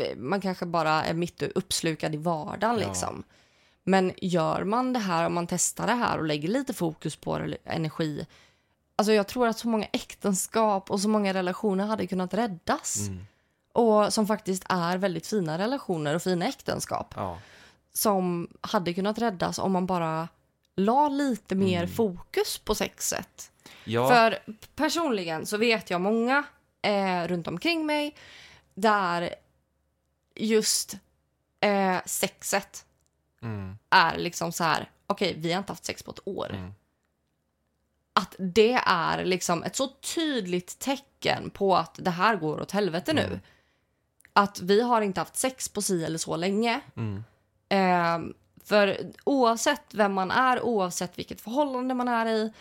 [0.00, 2.86] eh, man kanske bara är mitt uppslukad i vardagen Ja.
[2.88, 3.22] liksom.
[3.84, 7.38] Men gör man det här, om man testar det här och lägger lite fokus på
[7.38, 8.26] det, energi
[8.96, 13.08] Alltså jag tror att så många äktenskap och så många relationer hade kunnat räddas.
[13.08, 13.26] Mm.
[13.72, 17.38] Och som faktiskt är väldigt fina relationer och fina äktenskap Ja.
[17.92, 20.28] Som hade kunnat räddas om man bara
[20.76, 21.94] la lite mer Mm.
[21.94, 23.52] fokus på sexet.
[23.84, 24.08] Ja.
[24.08, 24.38] För
[24.76, 26.44] personligen så vet jag många
[26.82, 28.16] eh, runt omkring mig
[28.74, 29.34] där
[30.34, 30.94] just
[31.60, 32.86] eh, sexet
[33.42, 33.78] Mm.
[33.90, 36.50] är liksom så här, okej vi har inte haft sex på ett år.
[36.50, 36.72] Mm.
[38.12, 43.12] Att det är liksom ett så tydligt tecken på att det här går åt helvete
[43.12, 43.24] nu.
[43.24, 43.40] Mm.
[44.32, 46.80] Att vi har inte haft sex på si eller så länge.
[47.70, 48.18] Eh,
[48.64, 52.52] för oavsett vem man är, oavsett vilket förhållande man är i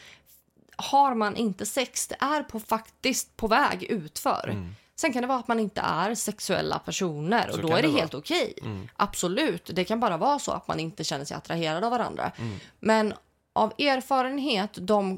[0.81, 4.49] har man inte sex, det är på, faktiskt på väg utför.
[4.49, 4.75] Mm.
[4.95, 7.87] Sen kan det vara att man inte är sexuella personer och Så då är det,
[7.87, 8.53] det helt okej.
[8.61, 8.89] Mm.
[8.95, 12.31] Absolut, det kan bara vara så att man inte känner sig attraherad av varandra.
[12.37, 12.57] Mm.
[12.79, 13.13] Men
[13.53, 15.11] av erfarenhet, de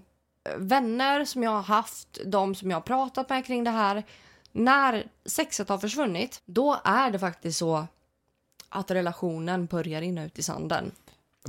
[0.50, 4.04] eh, vänner som jag har haft, de som jag har pratat med kring det här,
[4.52, 7.88] när sexet har försvunnit, då är det faktiskt så
[8.72, 10.92] att relationen börjar rinna ut i sanden.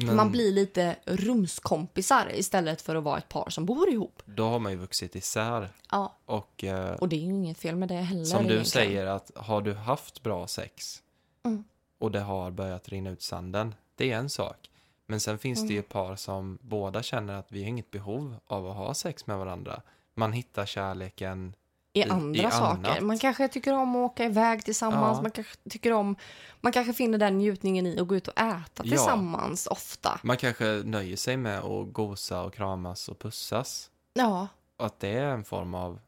[0.06, 4.22] Men Man blir lite rumskompisar istället för att vara ett par som bor ihop.
[4.24, 5.68] då har man ju vuxit isär.
[5.90, 8.24] Ja, Och eh, och det är ju inget fel med det heller.
[8.24, 8.64] som du egentligen.
[8.88, 11.02] säger, att har du haft bra sex
[11.44, 11.64] Mm.
[11.98, 14.70] och det har börjat rinna ut sanden, det är en sak.
[15.06, 15.88] Men sen finns det ju Mm.
[15.88, 19.82] par som båda känner att vi har inget behov av att ha sex med varandra.
[20.14, 21.54] Man hittar kärleken.
[21.92, 22.64] I andra i saker.
[22.90, 23.00] annat.
[23.00, 25.16] Man kanske tycker om att åka iväg tillsammans.
[25.18, 25.22] Ja.
[25.22, 26.16] Man kanske tycker om,
[26.60, 28.82] man kanske finner den njutningen i att gå ut och äta Ja.
[28.82, 30.20] tillsammans ofta.
[30.22, 33.90] Man kanske nöjer sig med att gosa och kramas och pussas.
[34.14, 36.00] Ja, att det är en form av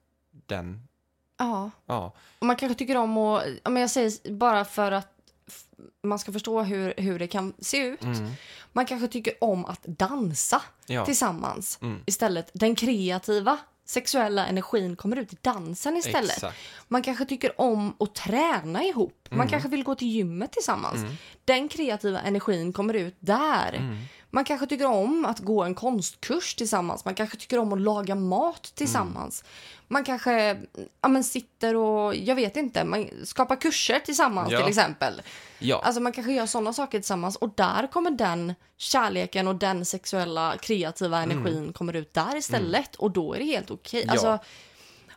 [0.46, 0.88] den,
[1.38, 1.70] ja.
[1.86, 2.12] ja.
[2.38, 5.08] Och man kanske tycker om att, ja, men jag säger bara för att
[6.02, 8.02] man ska förstå hur, hur det kan se ut.
[8.02, 8.30] Mm.
[8.72, 11.04] Man kanske tycker om att dansa Ja.
[11.04, 11.78] tillsammans.
[11.82, 12.02] Mm.
[12.06, 16.30] Istället, den kreativa sexuella energin kommer ut i dansen istället.
[16.30, 16.56] Exakt.
[16.88, 19.26] Man kanske tycker om att träna ihop.
[19.30, 19.50] Man Mm.
[19.50, 20.96] kanske vill gå till gymmet tillsammans.
[20.96, 21.12] Mm.
[21.44, 23.72] Den kreativa energin kommer ut där.
[23.72, 23.96] Mm.
[24.34, 27.04] Man kanske tycker om att gå en konstkurs tillsammans.
[27.04, 29.44] Man kanske tycker om att laga mat tillsammans.
[29.88, 30.56] Man kanske
[31.00, 34.58] ja, men sitter och, jag vet inte, man skapar kurser tillsammans Ja.
[34.58, 35.22] till exempel.
[35.58, 35.82] Ja.
[35.84, 40.54] Alltså man kanske gör sådana saker tillsammans och där kommer den kärleken och den sexuella
[40.60, 44.02] kreativa energin kommer ut där istället och då är det helt okej.
[44.02, 44.16] Mm.
[44.22, 44.38] Ja.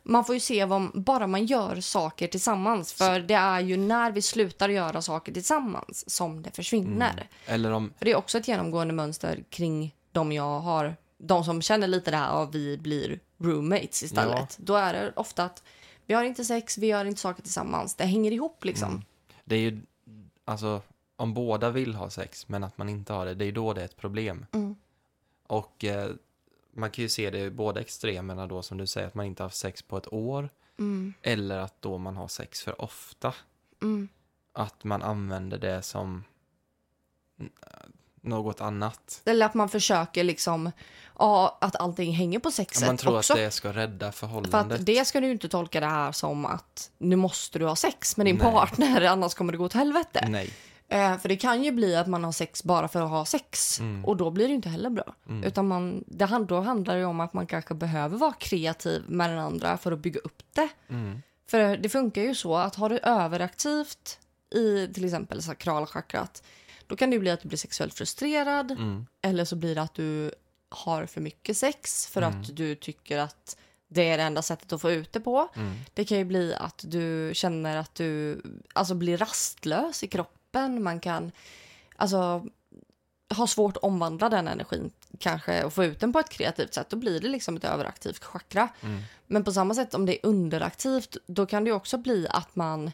[0.10, 4.12] Man får ju se vad, bara man gör saker tillsammans för det är ju när
[4.12, 7.12] vi slutar göra saker tillsammans som det försvinner.
[7.12, 7.28] Mm.
[7.46, 11.88] Eller om, det är också ett genomgående mönster kring de jag har, de som känner
[11.88, 14.58] lite det här att vi blir roommates istället.
[14.58, 15.64] Då är det ofta att
[16.06, 17.96] vi har inte sex, vi gör inte saker tillsammans.
[17.96, 18.90] Det hänger ihop liksom.
[18.90, 19.04] Mm.
[19.44, 19.82] det är ju,
[20.46, 20.82] alltså
[21.16, 23.82] om båda vill ha sex men att man inte har det, det är då det
[23.82, 24.46] är ett problem.
[24.52, 24.76] Mm.
[25.48, 26.10] Och eh,
[26.78, 29.44] man kan ju se det i båda extremerna då som du säger att man inte
[29.44, 30.50] har haft sex på ett år
[30.80, 31.14] Mm.
[31.22, 33.34] eller att då man har sex för ofta.
[33.82, 34.10] Mm.
[34.54, 36.24] Att man använder det som
[38.22, 39.22] något annat.
[39.26, 40.72] Eller att man försöker liksom,
[41.20, 43.34] ja, att allting hänger på sexet Man tror också.
[43.34, 44.80] att det ska rädda För förhållandet.
[44.80, 47.76] att det ska du ju inte tolka det här som att nu måste du ha
[47.76, 48.52] sex med din Nej.
[48.52, 50.26] partner annars kommer det gå åt helvete.
[50.30, 50.54] Nej.
[50.90, 53.80] Eh, för det kan ju bli att man har sex bara för att ha sex
[53.80, 54.06] Mm.
[54.06, 55.16] och då blir det inte heller bra.
[55.44, 59.30] Utan man, det, hand- då handlar det om att man kanske behöver vara kreativ med
[59.30, 60.70] den andra för att bygga upp det.
[60.90, 61.22] Mm.
[61.50, 64.20] För det funkar ju så att har du överaktivt
[64.56, 66.44] i till exempel sakralchakrat
[66.88, 69.06] då kan det bli att du blir sexuellt frustrerad Mm.
[69.22, 70.32] eller så blir det att du
[70.70, 72.42] har för mycket sex för Mm.
[72.42, 73.58] att du tycker att
[73.88, 75.48] det är det enda sättet att få ut det på.
[75.56, 75.74] Mm.
[75.94, 78.42] Det kan ju bli att du känner att du
[78.74, 80.34] alltså, blir rastlös i kroppen.
[80.58, 81.32] Man kan
[81.96, 82.46] alltså,
[83.36, 86.90] ha svårt att omvandla den energin kanske och få ut den på ett kreativt sätt.
[86.90, 88.70] Då blir det liksom ett överaktivt chakra.
[88.82, 89.02] Mm.
[89.28, 92.92] Men på samma sätt om det är underaktivt då kan det också bli att man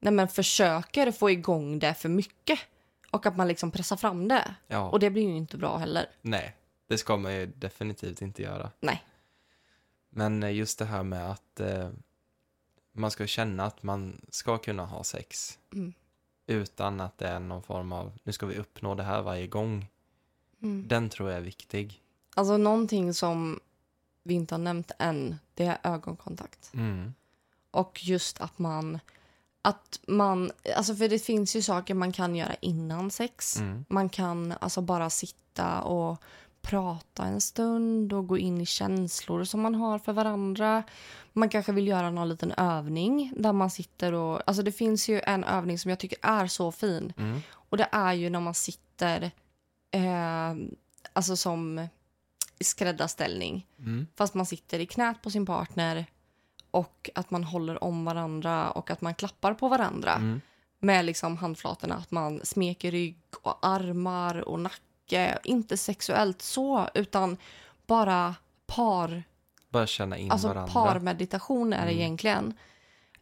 [0.00, 2.58] nej men, försöker få igång det för mycket.
[3.10, 4.54] Och att man liksom pressar fram det.
[4.66, 4.90] Ja.
[4.90, 6.10] Och det blir ju inte bra heller.
[6.22, 6.56] Nej,
[6.88, 8.70] det ska man ju definitivt inte göra.
[8.80, 9.04] Nej.
[10.10, 11.90] Men eh, just det här med att eh,
[12.92, 15.92] man ska känna att man ska kunna ha sex Mm.
[16.46, 19.86] Utan att det är någon form av, nu ska vi uppnå det här varje gång.
[20.62, 20.88] Mm.
[20.88, 22.02] Den tror jag är viktig.
[22.34, 23.60] Alltså någonting som
[24.22, 26.70] vi inte har nämnt än, det är ögonkontakt.
[26.74, 27.14] Mm.
[27.70, 28.98] Och just att man,
[29.62, 33.56] att man, alltså för det finns ju saker man kan göra innan sex.
[33.56, 33.84] Mm.
[33.88, 36.22] Man kan alltså bara sitta och
[36.70, 40.82] prata en stund och gå in i känslor som man har för varandra.
[41.32, 45.20] Man kanske vill göra någon liten övning där man sitter och, alltså det finns ju
[45.20, 47.12] en övning som jag tycker är så fin.
[47.18, 47.40] Mm.
[47.52, 49.22] Och det är ju när man sitter,
[49.90, 50.54] eh,
[51.12, 51.88] alltså som
[52.58, 53.66] i skräddarställning.
[53.78, 54.06] Mm.
[54.16, 56.06] Fast man sitter i knät på sin partner
[56.70, 60.40] och att man håller om varandra och att man klappar på varandra Mm.
[60.78, 61.94] med liksom handflatorna.
[61.94, 64.82] Att man smeker rygg och armar och nacke.
[65.44, 67.36] Inte sexuellt så, utan
[67.86, 68.34] bara
[68.66, 69.22] par,
[69.68, 70.72] Bara känna in alltså varandra.
[70.72, 71.98] parmeditation är det Mm.
[72.00, 72.54] egentligen.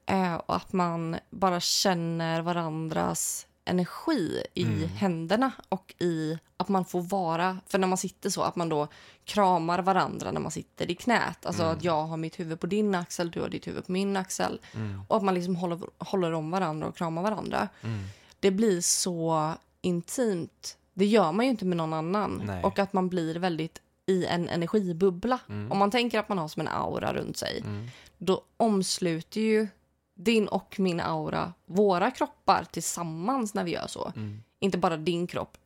[0.07, 4.89] Eh, och att man bara känner varandras energi i Mm.
[4.89, 8.89] händerna och i att man får vara, för när man sitter så, att man då
[9.25, 11.47] kramar varandra när man sitter i knät.
[11.47, 11.77] Alltså Mm.
[11.77, 14.61] att jag har mitt huvud på din axel, du har ditt huvud på min axel.
[14.75, 15.03] Mm.
[15.09, 17.69] Och att man liksom håller, håller om varandra och kramar varandra.
[17.83, 18.05] Mm.
[18.41, 20.77] Det blir så intimt.
[20.95, 22.43] Det gör man ju inte med någon annan.
[22.47, 22.65] Nej.
[22.65, 25.39] Och att man blir väldigt i en energibubbla.
[25.49, 25.73] Mm.
[25.73, 27.87] Om man tänker att man har som en aura runt sig, Mm.
[28.19, 29.69] då omsluter ju
[30.15, 34.13] din och min aura våra kroppar tillsammans när vi gör så.
[34.17, 34.43] Mm.
[34.59, 35.59] Inte bara din kropp,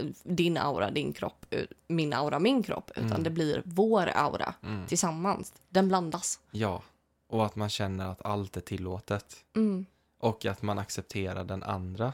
[0.00, 3.22] eh, din aura, din kropp, eh, min aura, min kropp, utan Mm.
[3.22, 4.86] det blir vår aura Mm.
[4.86, 5.54] tillsammans.
[5.68, 6.40] Den blandas.
[6.50, 6.82] Ja,
[7.28, 9.36] och att man känner att allt är tillåtet.
[9.56, 9.86] Mm.
[10.18, 12.12] Och att man accepterar den andra.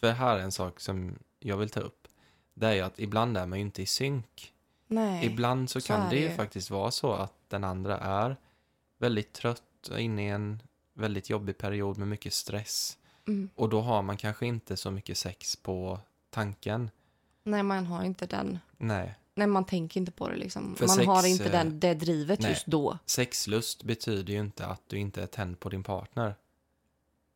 [0.00, 1.14] För här är en sak som
[1.44, 2.08] jag vill ta upp.
[2.54, 4.52] Det är ju att ibland är man ju inte i synk.
[4.86, 5.26] Nej.
[5.26, 8.36] Ibland så så kan det ju faktiskt vara så att den andra är
[8.98, 10.62] väldigt trött och inne i en
[10.94, 12.98] väldigt jobbig period med mycket stress.
[13.28, 13.50] Mm.
[13.54, 16.90] Och då har man kanske inte så mycket sex på tanken.
[17.44, 18.58] Nej, man har inte den.
[18.76, 19.14] Nej.
[19.34, 20.76] Nej, man tänker inte på det liksom.
[20.76, 22.50] För man sex, har inte eh, den, det drivet nej.
[22.50, 22.98] just då.
[23.06, 26.34] Sexlust betyder ju inte att du inte är tänd på din partner.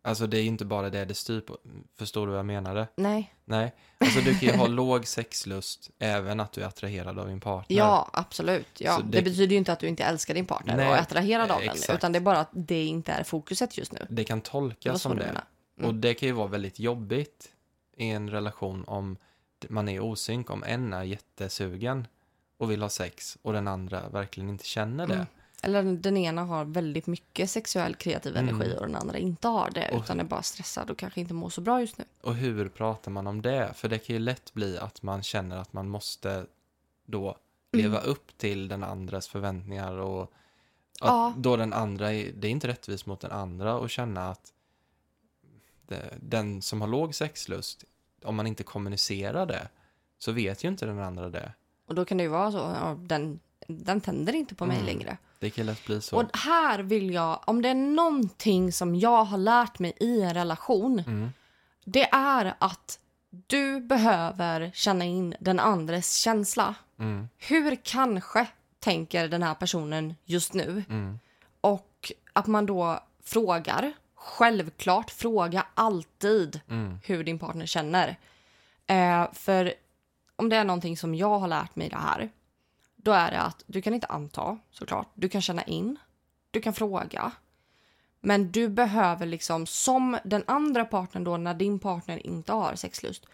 [0.06, 1.58] Alltså det är ju inte bara det det styr på.
[1.98, 2.88] Förstår du vad jag menade?
[2.96, 3.34] Nej.
[3.44, 3.74] Nej.
[3.98, 7.76] Alltså du kan ju ha låg sexlust även att du är attraherad av din partner.
[7.76, 8.80] Ja, absolut.
[8.80, 8.98] Ja.
[8.98, 9.18] Det...
[9.18, 11.60] det- betyder ju inte att du inte älskar din partner Nej, och är attraherad av
[11.60, 11.70] den.
[11.70, 11.98] exakt.
[11.98, 14.06] Utan det är bara att det inte är fokuset just nu.
[14.08, 15.24] Det kan tolkas som det.
[15.24, 15.88] Mm.
[15.88, 17.48] Och det kan ju vara väldigt jobbigt
[17.96, 19.16] i en relation om
[19.68, 22.06] man är osynk, om en är jättesugen
[22.58, 25.14] och vill ha sex och den andra verkligen inte känner det.
[25.14, 25.26] Mm.
[25.66, 28.48] Eller den ena har väldigt mycket sexuell kreativ Mm.
[28.48, 29.88] energi och den andra inte har det.
[29.92, 32.04] Och- Utan är bara stressad och kanske inte mår så bra just nu.
[32.22, 33.72] Och hur pratar man om det?
[33.74, 36.46] För det kan ju lätt bli att man känner att man måste
[37.06, 37.36] då
[37.72, 38.10] leva Mm.
[38.10, 40.28] upp till den andras förväntningar och att
[41.00, 41.34] Ja.
[41.36, 44.52] då den andra, är, det är inte rättvist mot den andra och känna att
[45.86, 47.84] det, den som har låg sexlust,
[48.24, 49.68] om man inte kommunicerar det,
[50.18, 51.52] så vet ju inte den andra det.
[51.86, 52.58] Och då kan det ju vara så.
[52.58, 54.86] Ja, den, den tänder inte på mig Mm.
[54.86, 55.18] längre.
[55.38, 56.16] Det kan lätt bli så.
[56.16, 60.34] Och här vill jag, om det är någonting som jag har lärt mig i en
[60.34, 60.98] relation.
[61.06, 61.32] Mm.
[61.84, 62.98] Det är att
[63.46, 66.74] du behöver känna in den andres känsla.
[66.98, 67.28] Mm.
[67.38, 68.46] Hur kanske
[68.78, 70.84] tänker den här personen just nu?
[70.88, 71.18] Mm.
[71.60, 73.92] Och att man då frågar.
[74.14, 76.98] Självklart, fråga alltid Mm.
[77.04, 78.16] hur din partner känner.
[78.86, 79.74] Eh, för
[80.36, 82.30] om det är någonting som jag har lärt mig det här,
[83.06, 85.08] då är det att du kan inte anta såklart.
[85.14, 85.96] Du kan känna in,
[86.50, 87.32] du kan fråga.
[88.20, 93.26] Men du behöver liksom, som den andra partnern då, när din partner inte har sexlust,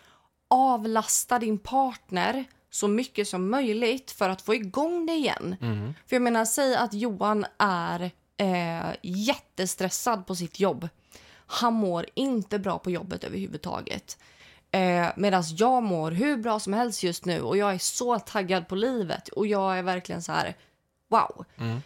[0.48, 5.56] avlasta din partner så mycket som möjligt för att få igång det igen.
[5.60, 5.94] Mm.
[6.06, 10.88] För jag menar, säg att Johan är eh, jättestressad på sitt jobb.
[11.46, 14.18] Han mår inte bra på jobbet överhuvudtaget.
[14.72, 18.68] Eh, Medan jag mår hur bra som helst just nu och jag är så taggad
[18.68, 20.56] på livet och jag är verkligen så här,
[21.08, 21.44] wow.
[21.58, 21.82] Mm.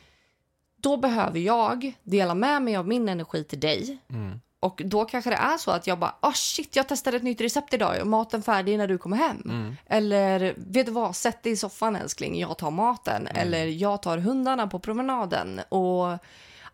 [0.76, 3.98] Då behöver jag dela med mig av min energi till dig.
[4.10, 4.40] Mm.
[4.60, 7.40] Och då kanske det är så att jag bara, oh shit, jag testade ett nytt
[7.40, 8.06] recept idag.
[8.06, 9.42] Maten färdig när du kommer hem?
[9.44, 9.76] Mm.
[9.86, 13.26] Eller, vet du vad, sätt dig i soffan älskling, jag tar maten.
[13.26, 13.42] Mm.
[13.42, 15.60] Eller jag tar hundarna på promenaden.
[15.68, 16.18] Och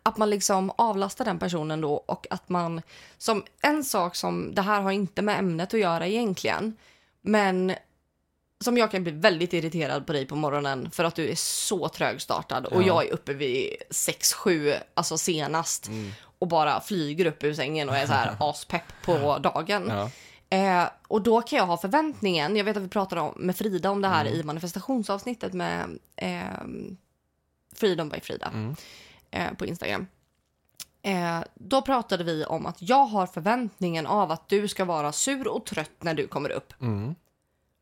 [0.03, 2.81] att man liksom avlastar den personen då och att man,
[3.17, 6.75] som en sak som, det här har inte med ämnet att göra egentligen,
[7.21, 7.73] men
[8.63, 11.89] som jag kan bli väldigt irriterad på dig på morgonen för att du är så
[11.89, 12.87] trögstartad och Ja.
[12.87, 16.11] jag är uppe vid 6-7, alltså senast Mm.
[16.39, 19.87] och bara flyger upp ur sängen och är så här aspepp på dagen.
[19.89, 20.09] Ja.
[20.57, 23.89] Eh, och då kan jag ha förväntningen, jag vet att vi pratade om, med Frida
[23.91, 24.39] om det här Mm.
[24.39, 26.41] i manifestationsavsnittet med eh,
[27.75, 28.75] Freedom by Frida Mm.
[29.33, 30.07] Eh, på Instagram.
[31.01, 35.47] Eh, då pratade vi om att jag har förväntningen av att du ska vara sur
[35.47, 36.73] och trött när du kommer upp.
[36.81, 37.15] Mm.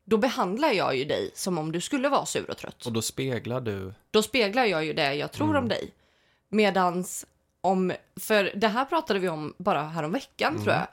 [0.04, 2.86] Då behandlar jag ju dig som om du skulle vara sur och trött.
[2.86, 3.94] Och då speglar du...
[4.10, 5.62] Då speglar jag ju det jag tror Mm.
[5.62, 5.90] om dig.
[6.48, 7.26] Medans
[7.60, 10.64] om, för det här pratade vi om bara häromveckan Mm.
[10.64, 10.86] tror jag.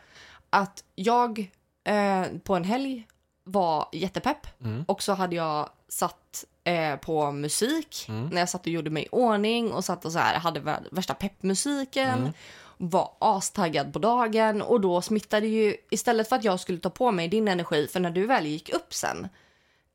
[0.49, 1.51] Att jag
[1.84, 3.07] eh, på en helg
[3.43, 4.84] var jättepepp Mm.
[4.88, 8.28] och så hade jag satt eh, på musik Mm.
[8.30, 10.88] när jag satt och gjorde mig i ordning och satt och så här hade vär-
[10.91, 12.20] värsta peppmusiken.
[12.20, 12.32] Mm.
[12.78, 17.12] Var astaggad på dagen och då smittade ju istället för att jag skulle ta på
[17.12, 19.28] mig din energi för när du väl gick upp sen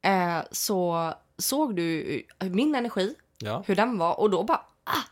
[0.03, 3.63] eh, så såg du min energi Ja.
[3.67, 5.03] hur den var och då bara ah,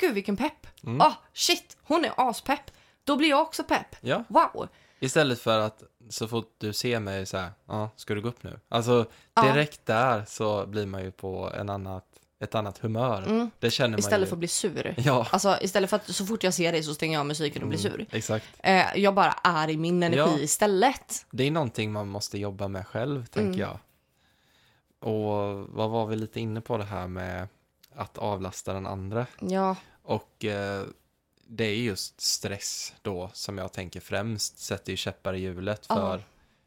[0.00, 0.66] gud vilken pepp.
[0.84, 1.00] Mm.
[1.00, 2.70] Ah, shit, hon är aspepp.
[3.04, 3.96] Då blir jag också pepp.
[4.00, 4.24] ja.
[4.28, 4.68] Wow.
[5.00, 8.42] Istället för att så fort du ser mig så här, ja, ska du gå upp
[8.42, 8.60] nu?
[8.68, 9.42] Alltså Ja.
[9.42, 12.04] direkt där så blir man ju på en annat,
[12.40, 13.22] ett annat humör.
[13.22, 13.50] Mm.
[13.58, 14.28] Det känner man Istället ju.
[14.28, 14.94] för att bli sur.
[14.98, 15.26] Ja.
[15.32, 17.68] Alltså istället för att så fort jag ser dig så stänger jag av musiken och
[17.68, 17.94] blir sur.
[17.94, 18.46] Mm, exakt.
[18.58, 20.38] Eh, jag bara är i min energi Ja.
[20.38, 21.26] istället.
[21.30, 23.60] Det är någonting man måste jobba med själv, tänker Mm.
[23.60, 23.78] jag.
[25.10, 27.48] Och vad var vi lite inne på det här med
[27.94, 29.26] att avlasta den andra?
[29.40, 30.84] Ja, Och eh,
[31.52, 35.94] det är just stress då som jag tänker främst sätter ju käppar i hjulet Ja.
[35.94, 36.24] för...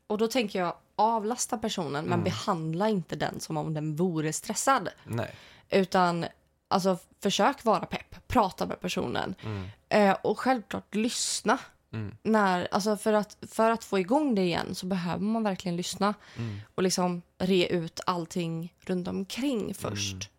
[0.07, 2.23] och då tänker jag avlasta personen men Mm.
[2.23, 4.89] behandla inte den som om den vore stressad.
[5.03, 5.35] Nej.
[5.69, 6.25] Utan
[6.67, 9.35] alltså försök vara pepp, prata med personen.
[9.43, 9.65] Mm.
[9.89, 11.57] Eh, och självklart lyssna.
[11.93, 12.15] Mm.
[12.23, 16.13] När, alltså för, att, för att få igång det igen så behöver man verkligen lyssna
[16.37, 16.59] Mm.
[16.75, 20.29] och liksom re ut allting runt omkring först.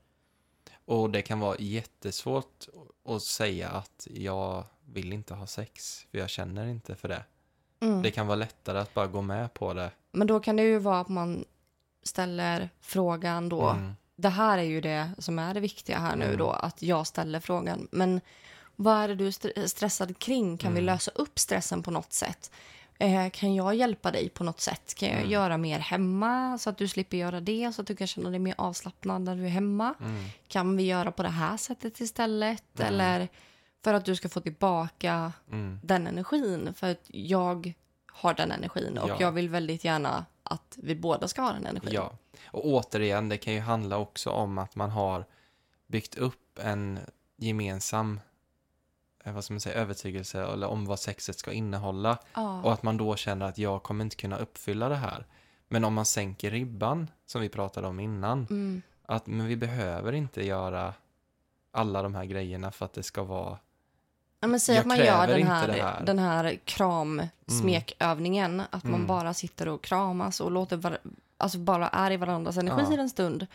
[0.86, 2.66] Och det kan vara jättesvårt
[3.08, 7.24] att säga att jag vill inte ha sex, för jag känner inte för det.
[7.80, 8.02] Mm.
[8.02, 9.90] Det kan vara lättare att bara gå med på det.
[10.12, 11.44] Men då kan det ju vara att man
[12.02, 13.68] ställer frågan då.
[13.68, 13.92] Mm.
[14.16, 16.38] Det här är ju det som är det viktiga här nu Mm.
[16.38, 17.88] då, att jag ställer frågan.
[17.92, 18.20] Men
[18.76, 20.58] vad är det du är st- stressad kring?
[20.58, 20.94] Kan vi Mm.
[20.94, 22.50] lösa upp stressen på något sätt?
[22.98, 24.94] Eh, kan jag hjälpa dig på något sätt?
[24.94, 25.30] Kan jag Mm.
[25.30, 27.72] göra mer hemma så att du slipper göra det?
[27.74, 29.94] Så att du kan känna dig mer avslappnad när du är hemma?
[30.00, 30.24] Mm.
[30.48, 32.80] Kan vi göra på det här sättet istället?
[32.80, 32.88] Mm.
[32.94, 33.28] Eller
[33.84, 35.80] för att du ska få tillbaka Mm.
[35.82, 36.74] den energin.
[36.74, 37.72] För att jag
[38.12, 39.16] har den energin och Ja.
[39.20, 41.94] jag vill väldigt gärna att vi båda ska ha den energin.
[41.94, 42.12] Ja,
[42.46, 45.24] och återigen, det kan ju handla också om att man har
[45.86, 46.98] byggt upp en
[47.36, 48.20] gemensam
[49.32, 52.62] vad ska man säga, övertygelse eller om vad sexet ska innehålla Ja.
[52.62, 55.26] och att man då känner att jag kommer inte kunna uppfylla det här.
[55.68, 58.82] Men om man sänker ribban, som vi pratade om innan, Mm.
[59.06, 60.94] att men vi behöver inte göra
[61.72, 63.58] alla de här grejerna för att det ska vara...
[64.40, 65.92] Ja, men säg Jag att man gör den här, här.
[65.94, 66.04] Mm.
[66.04, 68.62] den här kram-smekövningen.
[68.70, 69.06] Att man Mm.
[69.06, 70.98] bara sitter och kramas och låter var,
[71.36, 73.00] alltså bara är i varandras energi Ja.
[73.00, 73.46] en stund.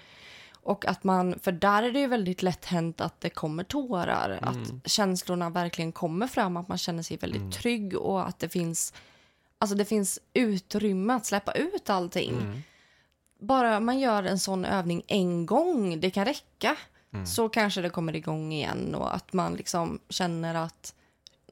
[0.64, 4.30] Och att man, för där är det ju väldigt lätt hänt att det kommer tårar.
[4.30, 4.44] Mm.
[4.44, 7.52] Att känslorna verkligen kommer fram, att man känner sig väldigt Mm.
[7.52, 8.94] trygg och att det finns,
[9.58, 12.32] alltså det finns utrymme att släppa ut allting.
[12.32, 12.62] Mm.
[13.40, 16.76] Bara man gör en sån övning en gång, det kan räcka.
[17.14, 17.26] Mm.
[17.26, 20.94] Så kanske det kommer igång igen och att man liksom känner att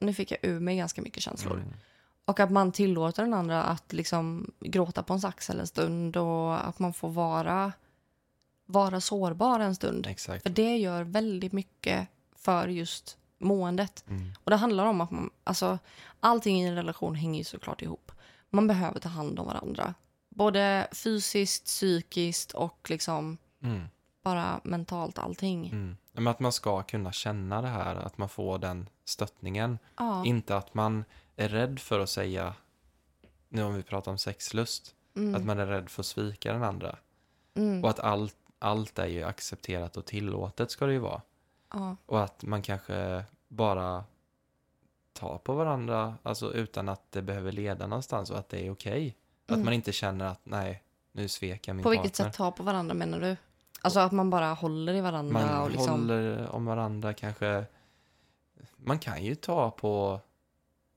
[0.02, 1.54] nu fick jag ur mig ganska mycket känslor.
[1.54, 1.74] Mm.
[2.26, 6.68] Och att man tillåter den andra att liksom gråta på en axel en stund och
[6.68, 7.72] att man får vara,
[8.68, 10.08] vara sårbar en stund.
[10.08, 10.44] Exakt.
[10.44, 14.04] För det gör väldigt mycket för just måendet.
[14.10, 14.32] Mm.
[14.44, 15.80] Och det handlar om att man, alltså
[16.20, 18.12] allting i en relation hänger ju såklart ihop.
[18.50, 19.94] Man behöver ta hand om varandra.
[20.30, 23.84] Både fysiskt, psykiskt och liksom Mm.
[24.24, 25.68] bara mentalt allting.
[25.68, 25.98] Mm.
[26.12, 29.80] Men att man ska kunna känna det här, att man får den stöttningen.
[29.98, 30.26] Ja.
[30.26, 31.04] Inte att man
[31.36, 32.54] är rädd för att säga,
[33.50, 34.94] nu om vi pratar om sexlust,
[35.36, 36.96] Att man är rädd för att svika den andra.
[37.54, 37.84] Mm.
[37.84, 41.22] Och att allt, allt är ju accepterat och tillåtet ska det ju vara.
[41.74, 41.96] Ja.
[42.06, 44.04] Och att man kanske bara
[45.14, 49.16] tar på varandra, alltså utan att det behöver leda någonstans och att det är okej.
[49.46, 49.66] Att Mm.
[49.66, 52.26] man inte känner att nej, nu svek jag min På vilket partner.
[52.32, 53.36] sätt ta på varandra menar du?
[53.82, 55.90] Alltså att man bara håller i varandra Man och liksom...
[55.90, 57.66] håller om varandra kanske.
[58.78, 60.20] Man kan ju ta på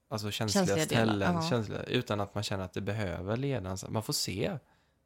[0.08, 3.76] alltså känsliga, Känsliga ställen känsliga, utan att man känner att det behöver leda.
[3.88, 4.58] Man får se.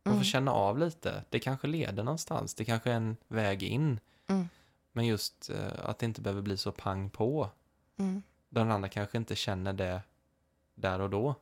[0.04, 0.24] Man Mm.
[0.24, 1.24] får känna av lite.
[1.30, 2.54] Det kanske leder någonstans.
[2.54, 4.00] Det kanske är en väg in.
[4.26, 4.48] Mm.
[4.92, 7.50] Men just eh, att det inte behöver bli så pang på.
[7.98, 8.22] Mm.
[8.48, 10.00] Den andra kanske inte känner det
[10.74, 11.34] där och då.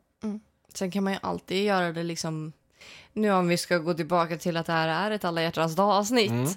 [0.75, 2.53] Sen kan man ju alltid göra det liksom...
[3.13, 6.31] Nu om vi ska gå tillbaka till att det här är ett alla hjärtans dag-avsnitt.
[6.31, 6.49] Mm.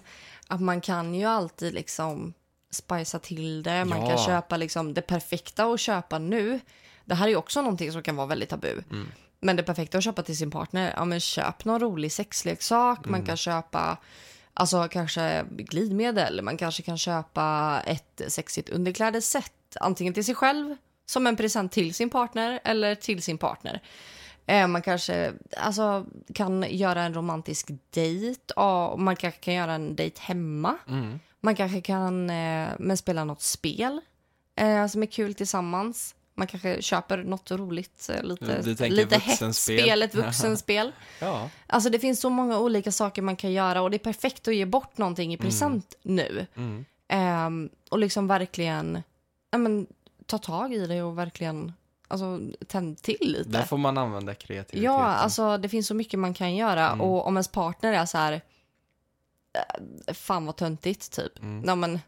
[0.48, 2.34] Att man kan ju alltid liksom
[2.70, 3.86] spicea till det.
[3.86, 4.08] Man Ja.
[4.10, 6.60] kan köpa liksom det perfekta att köpa nu.
[7.06, 8.82] Det här är ju också någonting som kan vara väldigt tabu.
[8.92, 9.08] Mm.
[9.46, 13.06] Men det perfekta att köpa till sin partner, ja men köp någon rolig sexleksak.
[13.06, 13.26] Man Mm.
[13.26, 13.98] kan köpa
[14.54, 16.42] alltså kanske glidmedel.
[16.42, 19.52] Man kanske kan köpa ett sexigt underklädesset.
[19.80, 20.76] Antingen till sig själv,
[21.06, 23.82] som en present till sin partner eller till sin partner.
[24.46, 28.54] Eh, Man kanske alltså, kan göra en romantisk dejt.
[28.98, 30.78] Man kanske kan göra en dejt hemma.
[30.88, 31.20] Mm.
[31.42, 34.02] Man kanske kan eh, men spela något spel
[34.56, 36.16] eh, som är kul tillsammans.
[36.38, 39.76] Man kanske köper något roligt, eh, lite, lite vuxenspel.
[39.76, 40.92] hetsspel, ett vuxenspel.
[41.20, 41.50] Ja.
[41.68, 44.56] Alltså det finns så många olika saker man kan göra och det är perfekt att
[44.56, 46.48] ge bort någonting i present nu.
[46.56, 46.86] Mm.
[47.08, 49.04] Ehm, och liksom verkligen
[49.52, 49.88] ja, men,
[50.26, 51.74] ta tag i det och verkligen
[52.08, 53.50] alltså, tänd till lite.
[53.50, 54.84] Där får man använda kreativiteten.
[54.84, 56.88] Ja, alltså det finns så mycket man kan göra.
[56.88, 57.02] Mm.
[57.02, 58.42] Och om ens partner är så här,
[60.08, 61.40] eh, fan vad töntigt typ.
[61.40, 61.62] Mm.
[61.62, 62.00] Nej men,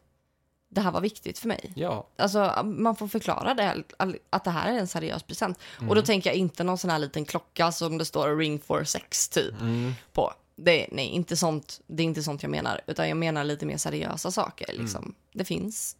[0.69, 1.71] det här var viktigt för mig.
[1.75, 2.07] Ja.
[2.17, 3.83] Alltså man får förklara det,
[4.29, 5.59] att det här är en seriös present.
[5.77, 5.89] Mm.
[5.89, 8.83] Och då tänker jag inte någon sån här liten klocka som det står ring for
[8.83, 9.93] sex typ Mm.
[10.13, 10.33] på.
[10.55, 12.81] Det, nej, inte sånt, det är inte sånt jag menar.
[12.87, 14.69] Utan jag menar lite mer seriösa saker.
[14.69, 14.81] Mm.
[14.81, 15.15] Liksom.
[15.33, 15.95] Det finns,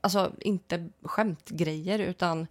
[0.00, 2.46] alltså inte skämtgrejer utan,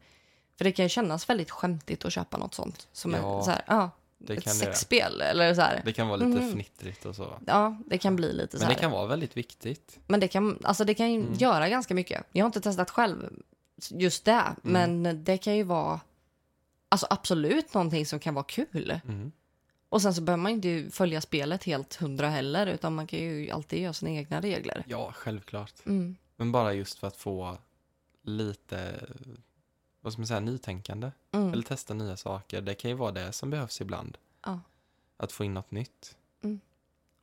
[0.57, 2.87] för det kan ju kännas väldigt skämtigt att köpa något sånt.
[2.93, 3.89] Som Ja, är så här, ja,
[4.21, 5.81] Det ett sexspel eller så här.
[5.85, 6.49] Det kan vara lite Mhm.
[6.51, 7.39] fnittrigt och så.
[7.47, 9.99] Ja, det kan bli lite så Men det kan vara väldigt viktigt.
[10.07, 11.33] Men det kan, alltså det kan ju Mm.
[11.33, 12.23] göra ganska mycket.
[12.31, 13.29] Jag har inte testat själv
[13.89, 14.31] just det,
[14.63, 15.01] Mm.
[15.03, 15.99] men det kan ju vara
[16.89, 18.99] alltså absolut någonting som kan vara kul.
[19.07, 19.31] Mm.
[19.89, 23.49] Och sen så behöver man inte följa spelet helt hundra heller, utan man kan ju
[23.51, 24.83] alltid göra sina egna regler.
[24.87, 25.73] Ja, självklart.
[25.85, 26.15] Mm.
[26.35, 27.57] Men bara just för att få
[28.23, 28.93] lite,
[30.01, 31.11] vad ska man säga, nytänkande.
[31.31, 31.53] Mm.
[31.53, 32.61] Eller testa nya saker.
[32.61, 34.17] Det kan ju vara det som behövs ibland.
[34.45, 34.59] Ja.
[35.17, 36.15] Att få in något nytt.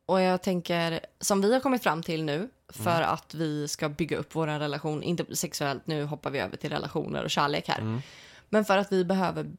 [0.05, 3.09] Och jag tänker, som vi har kommit fram till nu, för Mm.
[3.13, 7.23] att vi ska bygga upp vår relation, inte sexuellt, nu hoppar vi över till relationer
[7.23, 7.79] och kärlek här.
[7.79, 8.01] Mm.
[8.49, 9.51] Men för att vi behöver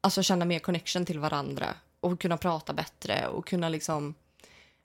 [0.00, 1.66] alltså, känna mer connection till varandra
[2.00, 4.14] och kunna prata bättre och kunna liksom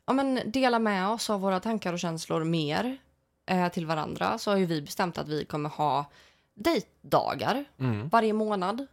[0.06, 2.98] ja, men, dela med oss av våra tankar och känslor mer
[3.46, 6.06] eh, till varandra så har ju vi bestämt att vi kommer ha
[6.54, 8.10] dejtdagar Mm.
[8.10, 8.88] varje månad.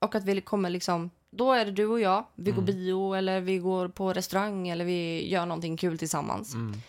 [0.00, 2.74] Och att vi kommer liksom, då är det du och jag, vi går Mm.
[2.74, 6.54] bio eller vi går på restaurang eller vi gör någonting kul tillsammans.
[6.54, 6.80] Mm.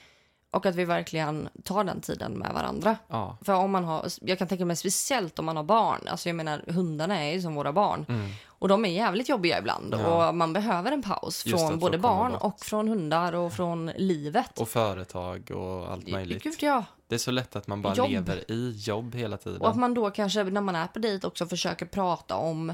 [0.51, 2.97] Och att vi verkligen tar den tiden med varandra.
[3.07, 3.37] Ja.
[3.41, 6.35] För om man har, jag kan tänka mig speciellt om man har barn, alltså jag
[6.35, 8.05] menar hundarna är ju som våra barn.
[8.09, 8.29] Mm.
[8.45, 10.27] Och de är jävligt jobbiga ibland Ja.
[10.29, 12.41] och man behöver en paus Just från både barn bort.
[12.41, 14.59] och från hundar och från livet.
[14.59, 16.43] Och företag och allt möjligt.
[16.43, 16.83] Gud ja.
[17.09, 18.09] Det är så lätt att man bara Jobb.
[18.11, 19.61] lever i jobb hela tiden.
[19.61, 22.73] Och att man då kanske när man är på dejt också försöker prata om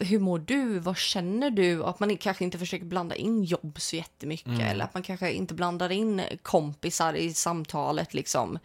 [0.00, 1.80] hur mår du, vad känner du?
[1.80, 4.46] Och att man kanske inte försöker blanda in jobb så jättemycket.
[4.46, 4.60] Mm.
[4.60, 8.58] Eller att man kanske inte blandar in kompisar i samtalet liksom.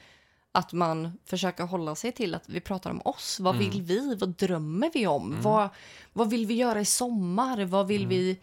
[0.52, 3.40] Att man försöker hålla sig till att vi pratar om oss.
[3.40, 3.70] Vad Mm.
[3.70, 4.16] vill vi?
[4.16, 5.38] Vad drömmer vi om?
[5.42, 5.70] Vad,
[6.14, 7.66] vad vill vi göra i sommar?
[7.66, 8.10] Vad vill, Mm.
[8.10, 8.38] vi,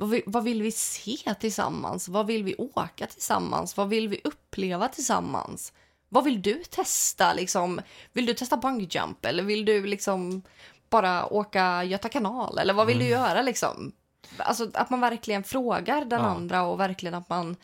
[0.00, 2.08] vad, vill, vad vill vi se tillsammans?
[2.08, 3.76] Vad vill vi åka tillsammans?
[3.76, 5.72] Vad vill vi uppleva tillsammans?
[6.08, 7.32] Vad vill du testa?
[7.32, 7.80] Liksom,
[8.12, 10.42] vill du testa bungee jump eller vill du liksom
[10.90, 12.58] bara åka Göta kanal?
[12.58, 13.42] Eller vad vill du göra?
[13.42, 13.92] Liksom?
[14.36, 16.26] Alltså, att man verkligen frågar den Ja.
[16.26, 17.56] andra och verkligen att man,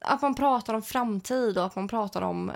[0.00, 2.52] att man pratar om framtid och att man pratar om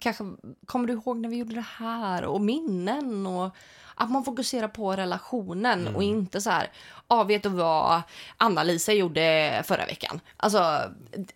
[0.00, 0.24] kanske,
[0.66, 2.24] kommer du ihåg när vi gjorde det här?
[2.24, 3.50] Och minnen och
[3.94, 6.70] att man fokuserar på relationen och inte så här,
[7.08, 8.02] ja vet du vad
[8.36, 10.20] Anna-Lisa gjorde förra veckan?
[10.36, 10.80] Alltså,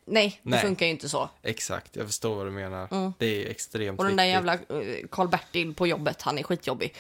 [0.04, 0.60] nej, det Nej.
[0.60, 1.30] funkar ju inte så.
[1.42, 3.12] Exakt, jag förstår vad du menar.
[3.18, 3.98] Det är extremt Mm.
[3.98, 4.70] Och den där viktigt.
[4.70, 6.94] jävla eh, Karl-Bertil på jobbet, han är skitjobbig.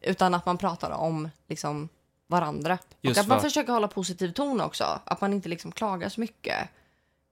[0.00, 1.88] Utan att man pratar om liksom
[2.26, 2.78] varandra.
[3.00, 5.00] Just och att man för- försöker hålla positiv ton också.
[5.04, 6.68] Att man inte liksom klagar så mycket.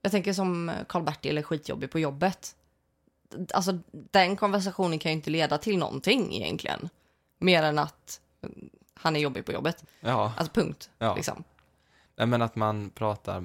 [0.01, 2.55] Jag tänker som Karl-Bertil är skitjobbig på jobbet.
[3.53, 6.89] Alltså den konversationen kan ju inte leda till någonting egentligen.
[7.39, 8.21] Mer än att
[8.93, 9.83] han är jobbig på jobbet.
[9.99, 10.89] Ja, Alltså punkt.
[10.97, 11.15] Ja.
[11.15, 11.43] Liksom.
[12.15, 13.43] Men att man pratar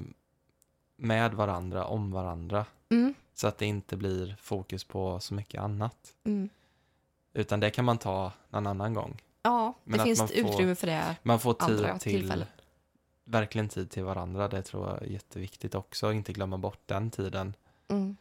[0.95, 2.65] med varandra, om varandra.
[2.89, 3.13] Mm.
[3.33, 6.13] Så att det inte blir fokus på så mycket annat.
[6.23, 6.49] Mm.
[7.33, 9.21] Utan det kan man ta någon annan gång.
[9.41, 11.15] Ja, Men det att finns man får- utrymme för det.
[11.23, 12.47] Man får tid till, tillfällen.
[13.23, 14.47] verkligen tid till varandra.
[14.47, 16.11] Det tror jag är jätteviktigt också.
[16.13, 17.53] Inte glömma bort den tiden.
[17.87, 18.17] Mm.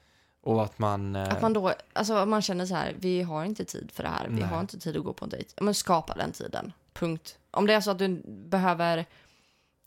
[0.48, 1.16] Och att man...
[1.16, 4.08] eh, Att man då, alltså man känner så här, vi har inte tid för det
[4.08, 4.48] här, vi Nej.
[4.48, 5.54] har inte tid att gå på en dejt.
[5.60, 7.38] Men skapa den tiden, punkt.
[7.50, 9.06] Om det är så att du behöver,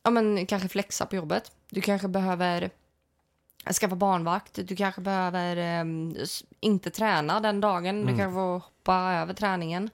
[0.04, 2.70] ja men kanske flexa på jobbet, du kanske behöver
[3.82, 5.56] skaffa barnvakt, du kanske behöver
[6.24, 8.18] s- inte träna den dagen, du Mm.
[8.18, 9.90] kanske får hoppa över träningen.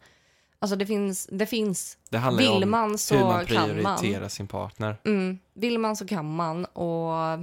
[0.59, 4.29] Alltså det finns, det finns, det handlar vill om man så hur man prioriterar man.
[4.29, 4.97] sin partner.
[5.05, 7.39] Mm, vill man så kan man och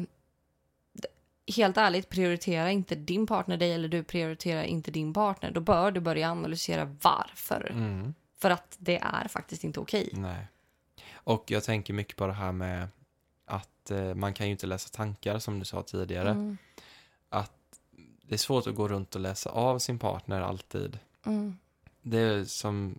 [1.57, 5.51] helt ärligt, prioritera inte din partner dig eller du prioriterar inte din partner.
[5.51, 7.71] Då bör du börja analysera varför.
[7.71, 8.15] Mm.
[8.39, 10.09] För att det är faktiskt inte okej.
[10.12, 10.47] Nej.
[11.15, 12.89] Och jag tänker mycket på det här med
[13.45, 16.31] att eh, man kan ju inte läsa tankar som du sa tidigare.
[16.31, 16.59] Mm,
[17.29, 17.53] Att
[18.23, 20.99] det är svårt att gå runt och läsa av sin partner alltid.
[21.27, 21.59] mm,
[22.03, 22.95] Det är som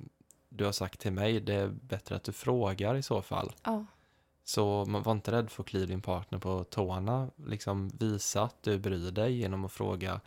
[0.49, 3.51] du har sagt till mig, det är bättre att du frågar i så fall.
[3.63, 3.85] ja,
[4.47, 7.29] Så man var inte rädd för att klia din partner på tårna.
[7.45, 10.21] Liksom visa att du bryr dig genom att fråga.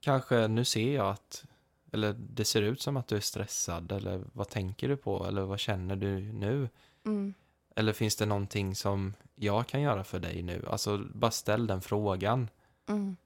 [0.00, 1.44] Kanske nu ser jag att,
[1.92, 3.92] eller det ser ut som att du är stressad.
[3.92, 5.26] Eller vad tänker du på?
[5.26, 6.68] Eller vad känner du nu?
[7.06, 7.34] mm,
[7.76, 10.66] Eller finns det någonting som jag kan göra för dig nu?
[10.70, 12.48] Alltså bara ställ den frågan.
[12.88, 13.16] mm,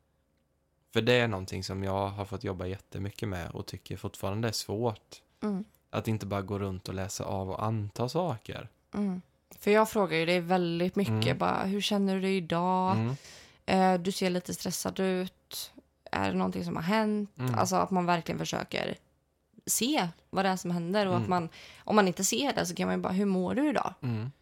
[0.93, 4.53] För det är någonting som jag har fått jobba jättemycket med och tycker fortfarande är
[4.53, 5.23] svårt.
[5.43, 8.69] mm, Att inte bara gå runt och läsa av och anta saker.
[8.95, 9.23] mm.
[9.59, 11.25] För jag frågar ju dig väldigt mycket.
[11.25, 11.39] Mm.
[11.39, 12.97] Bara, hur känner du dig idag?
[12.97, 13.17] Mm.
[13.67, 15.73] Eh, du ser lite stressad ut.
[16.13, 17.31] Är det någonting som har hänt?
[17.39, 17.55] Mm.
[17.55, 18.95] Alltså att man verkligen försöker
[19.67, 21.07] se vad det är som händer.
[21.07, 21.31] Och att Mm.
[21.31, 21.49] man,
[21.85, 23.95] om man inte ser det så kan man ju bara, hur mår du idag?
[24.03, 24.33] Mm.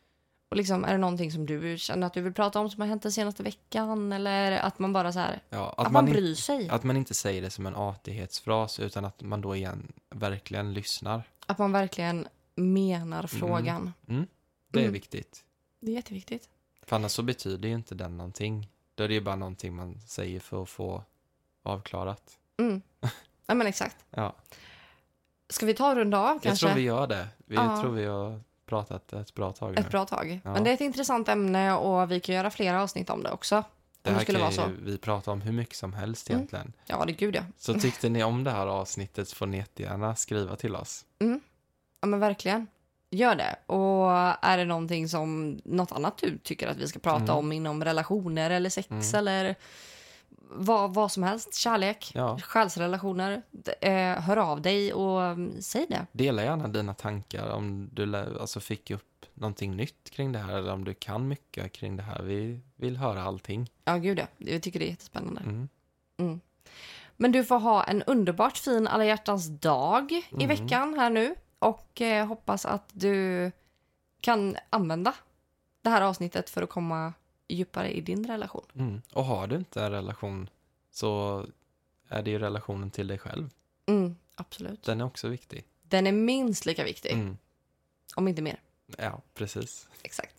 [0.50, 2.88] Och liksom, är det någonting som du känner att du vill prata om som har
[2.88, 4.12] hänt den senaste veckan?
[4.12, 6.68] Eller att man bara så här, Ja, att, att, man, man bryr sig.
[6.68, 11.22] att man inte säger det som en artighetsfras utan att man då igen verkligen lyssnar.
[11.46, 13.92] Att man verkligen menar frågan.
[14.72, 14.92] Det är Mm.
[14.92, 15.44] viktigt.
[15.80, 16.48] Det är jätteviktigt.
[16.82, 18.68] För annars så betyder ju inte den någonting.
[18.94, 21.04] Då är det ju bara någonting man säger för att få
[21.62, 22.38] avklarat.
[22.58, 22.82] Mm.
[23.46, 23.96] ja, men exakt.
[24.10, 24.34] Ja,
[25.48, 26.66] Ska vi ta och runda av jag kanske?
[26.66, 27.28] tror vi gör det.
[27.46, 27.80] Vi Ja.
[27.82, 29.80] tror vi har pratat ett bra tag nu.
[29.80, 30.40] Ett bra tag.
[30.44, 30.52] Ja.
[30.52, 33.64] Men det är ett intressant ämne och vi kan göra flera avsnitt om det också.
[34.02, 36.38] det här det skulle kan vara ju vi prata om hur mycket som helst Mm.
[36.38, 36.72] egentligen.
[36.86, 37.42] Ja, det gud ja.
[37.58, 41.04] Så tyckte ni om det här avsnittet så får ni jättegärna skriva till oss.
[42.00, 42.66] Ja, men verkligen.
[43.14, 43.56] Gör det.
[43.66, 44.10] Och
[44.42, 47.36] är det någonting som, något annat du tycker att vi ska prata Mm.
[47.36, 49.14] om inom relationer eller sex Mm.
[49.14, 49.54] eller
[50.54, 52.38] vad, vad som helst, kärlek, Ja.
[52.42, 53.42] själsrelationer,
[53.80, 56.06] eh, hör av dig och mm, säg det.
[56.12, 60.72] Dela gärna dina tankar om du alltså fick upp någonting nytt kring det här eller
[60.72, 62.22] om du kan mycket kring det här.
[62.22, 63.70] Vi vill höra allting.
[63.84, 64.26] Ja, gud ja.
[64.38, 65.40] Jag tycker det är jättespännande.
[65.40, 65.68] Mm.
[66.18, 66.40] Mm.
[67.16, 70.48] Men du får ha en underbart fin alla hjärtans dag i Mm.
[70.48, 71.34] veckan här nu.
[71.62, 73.50] Och eh, hoppas att du
[74.20, 75.14] kan använda
[75.82, 77.12] det här avsnittet för att komma
[77.48, 78.64] djupare i din relation.
[78.74, 79.02] Mm.
[79.12, 80.50] Och har du inte en relation
[80.90, 81.44] så
[82.08, 83.50] är det ju relationen till dig själv.
[83.86, 84.82] Mm, absolut.
[84.82, 85.64] Den är också viktig.
[85.82, 87.38] Den är minst lika viktig, Mm.
[88.16, 88.60] om inte mer.
[88.98, 89.88] Ja, precis.
[90.02, 90.34] Exakt.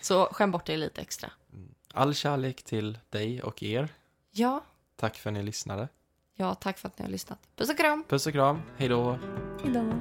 [0.00, 1.30] Så skäm bort dig lite extra.
[1.52, 1.74] Mm.
[1.94, 3.88] All kärlek till dig och er.
[4.30, 4.60] Ja,
[4.96, 5.88] Tack för att ni lyssnade.
[6.34, 7.38] ja tack för att ni har lyssnat.
[7.56, 8.04] Puss och kram.
[8.08, 8.62] Puss och kram.
[8.76, 9.18] Hej då.
[9.62, 9.92] Hejdå.